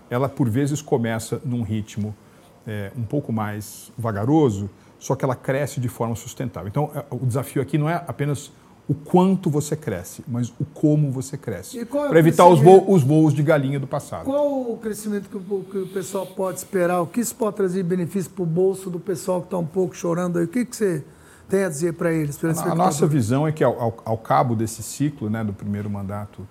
[0.09, 2.15] ela por vezes começa num ritmo
[2.65, 6.69] é, um pouco mais vagaroso, só que ela cresce de forma sustentável.
[6.69, 8.53] Então, é, o desafio aqui não é apenas
[8.93, 11.79] o quanto você cresce, mas o como você cresce.
[11.79, 14.25] É para evitar os voos, os voos, de galinha do passado.
[14.25, 17.01] Qual o crescimento que o, que o pessoal pode esperar?
[17.01, 19.97] O que isso pode trazer benefício para o bolso do pessoal que está um pouco
[19.97, 20.45] chorando aí?
[20.45, 21.03] O que, que você
[21.49, 22.39] tem a dizer para eles?
[22.45, 25.89] A, a nossa visão é que, ao, ao, ao cabo desse ciclo né, do primeiro
[25.89, 26.47] mandato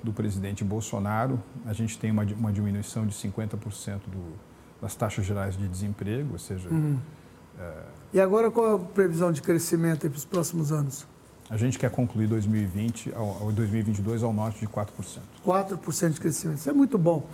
[0.00, 4.34] do presidente Bolsonaro, a gente tem uma, uma diminuição de 50% do,
[4.80, 6.68] das taxas gerais de desemprego, ou seja...
[6.68, 6.98] Uhum.
[7.58, 7.72] É...
[8.12, 11.06] E agora qual é a previsão de crescimento para os próximos anos?
[11.50, 14.86] A gente quer concluir 2020 ao, 2022 ao norte de 4%.
[15.44, 16.58] 4% de crescimento.
[16.58, 17.26] Isso é muito bom.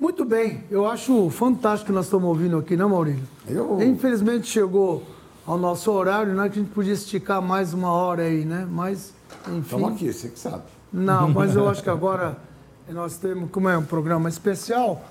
[0.00, 0.64] Muito bem.
[0.70, 3.22] Eu acho fantástico que nós estamos ouvindo aqui, não, Maurílio?
[3.46, 3.82] Eu...
[3.82, 5.02] Infelizmente chegou
[5.46, 6.48] ao nosso horário, né?
[6.48, 8.66] Que a gente podia esticar mais uma hora aí, né?
[8.68, 9.12] Mas,
[9.46, 9.60] enfim.
[9.60, 10.62] Estamos aqui, você que sabe.
[10.90, 12.38] Não, mas eu acho que agora
[12.88, 15.04] nós temos, como é um programa especial,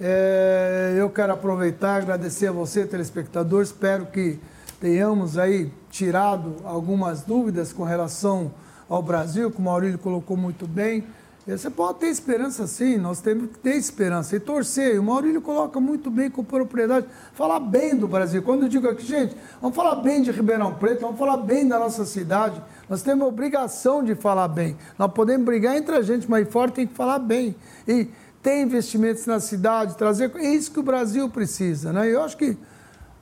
[0.00, 3.64] é, eu quero aproveitar e agradecer a você, telespectador.
[3.64, 4.38] Espero que
[4.80, 8.52] tenhamos aí tirado algumas dúvidas com relação
[8.88, 11.04] ao Brasil, como o Maurílio colocou muito bem.
[11.46, 15.00] Você pode ter esperança sim, nós temos que ter esperança e torcer.
[15.00, 18.42] O Maurílio coloca muito bem com propriedade, falar bem do Brasil.
[18.42, 21.78] Quando eu digo aqui, gente, vamos falar bem de Ribeirão Preto, vamos falar bem da
[21.78, 22.62] nossa cidade.
[22.88, 24.76] Nós temos a obrigação de falar bem.
[24.98, 27.56] Nós podemos brigar entre a gente, mas fora tem que falar bem.
[27.88, 28.08] E
[28.42, 30.30] ter investimentos na cidade, trazer.
[30.36, 31.92] É isso que o Brasil precisa.
[31.92, 32.12] Né?
[32.12, 32.56] Eu acho que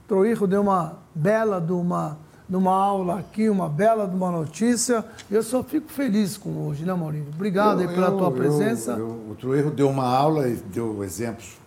[0.07, 2.19] Troirro deu uma bela de uma
[2.49, 5.05] numa aula aqui, uma bela de uma notícia.
[5.31, 7.27] Eu só fico feliz com hoje, né, Maurinho?
[7.35, 8.93] Obrigado eu, pela eu, tua presença.
[8.93, 11.59] Eu, o Truerro deu uma aula e deu exemplos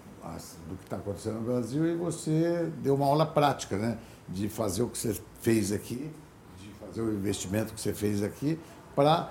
[0.72, 3.98] do que está acontecendo no Brasil e você deu uma aula prática, né?
[4.28, 6.10] De fazer o que você fez aqui,
[6.58, 8.58] de fazer o investimento que você fez aqui
[8.96, 9.30] para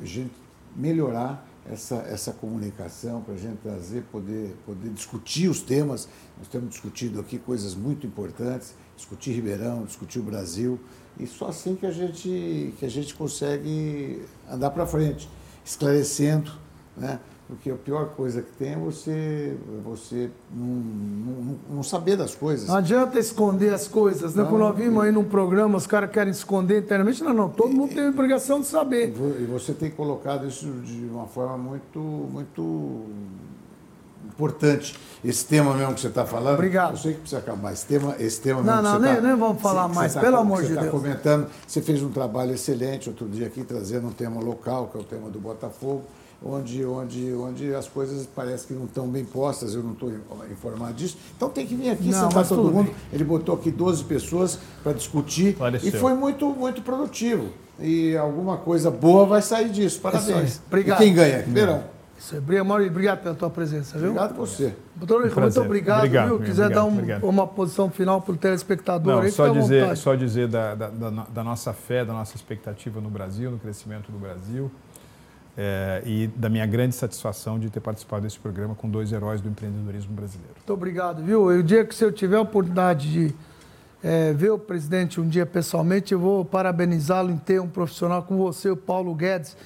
[0.00, 0.34] a gente
[0.74, 6.08] melhorar essa, essa comunicação, para a gente trazer, poder, poder discutir os temas.
[6.36, 10.78] Nós temos discutido aqui coisas muito importantes discutir Ribeirão, discutir o Brasil.
[11.18, 15.28] E só assim que a gente, que a gente consegue andar para frente,
[15.64, 16.50] esclarecendo,
[16.96, 17.18] né?
[17.46, 22.68] Porque a pior coisa que tem é você, você não, não, não saber das coisas.
[22.68, 24.42] Não adianta esconder as coisas, né?
[24.42, 27.22] Não, Quando nós vimos aí num programa, os caras querem esconder internamente.
[27.24, 29.14] Não, não, todo mundo tem a obrigação de saber.
[29.40, 33.06] E você tem colocado isso de uma forma muito, muito
[34.38, 36.54] importante esse tema mesmo que você está falando.
[36.54, 36.92] Obrigado.
[36.92, 37.72] Eu sei que precisa acabar.
[37.72, 40.20] Esse tema, esse tema não, mesmo não, que nem, tá, nem vamos falar mais, tá,
[40.20, 40.78] pelo amor de Deus.
[40.78, 41.46] Você está comentando.
[41.66, 45.04] Você fez um trabalho excelente outro dia aqui, trazendo um tema local, que é o
[45.04, 46.04] tema do Botafogo,
[46.40, 50.12] onde, onde, onde as coisas parecem que não estão bem postas, eu não estou
[50.52, 51.18] informado disso.
[51.36, 52.84] Então tem que vir aqui, não, sentar todo mundo.
[52.84, 52.94] Bem.
[53.12, 55.88] Ele botou aqui 12 pessoas para discutir Pareceu.
[55.88, 57.48] e foi muito, muito produtivo.
[57.80, 60.00] E alguma coisa boa vai sair disso.
[60.00, 60.60] Parabéns.
[60.64, 61.00] Obrigado.
[61.00, 61.40] E quem ganha?
[61.40, 61.97] Ribeirão.
[62.18, 64.10] Isso Maurício, obrigado pela tua presença, viu?
[64.10, 64.74] Obrigado você.
[64.96, 66.38] Doutor um muito obrigado, obrigado viu?
[66.40, 70.14] Quiser obrigado, dar um, uma posição final para o telespectador, Não, aí, só dizer, só
[70.16, 74.18] dizer da, da, da, da, nossa fé, da nossa expectativa no Brasil, no crescimento do
[74.18, 74.68] Brasil.
[75.56, 79.48] É, e da minha grande satisfação de ter participado desse programa com dois heróis do
[79.48, 80.54] empreendedorismo brasileiro.
[80.56, 81.52] Muito obrigado, viu?
[81.52, 83.34] E o dia que se eu tiver a oportunidade de
[84.02, 88.44] é, ver o presidente um dia pessoalmente, eu vou parabenizá-lo em ter um profissional como
[88.44, 89.56] você, o Paulo Guedes,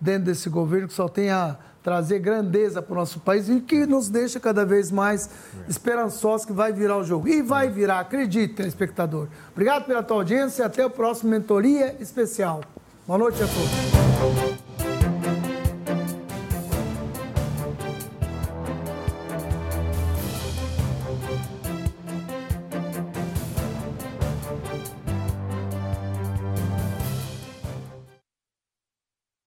[0.00, 3.86] dentro desse governo que só tem a trazer grandeza para o nosso país e que
[3.86, 5.28] nos deixa cada vez mais
[5.68, 7.28] esperançosos que vai virar o jogo.
[7.28, 9.28] E vai virar, acredite, telespectador.
[9.52, 12.60] Obrigado pela tua audiência e até o próximo Mentoria Especial.
[13.06, 14.81] Boa noite a todos.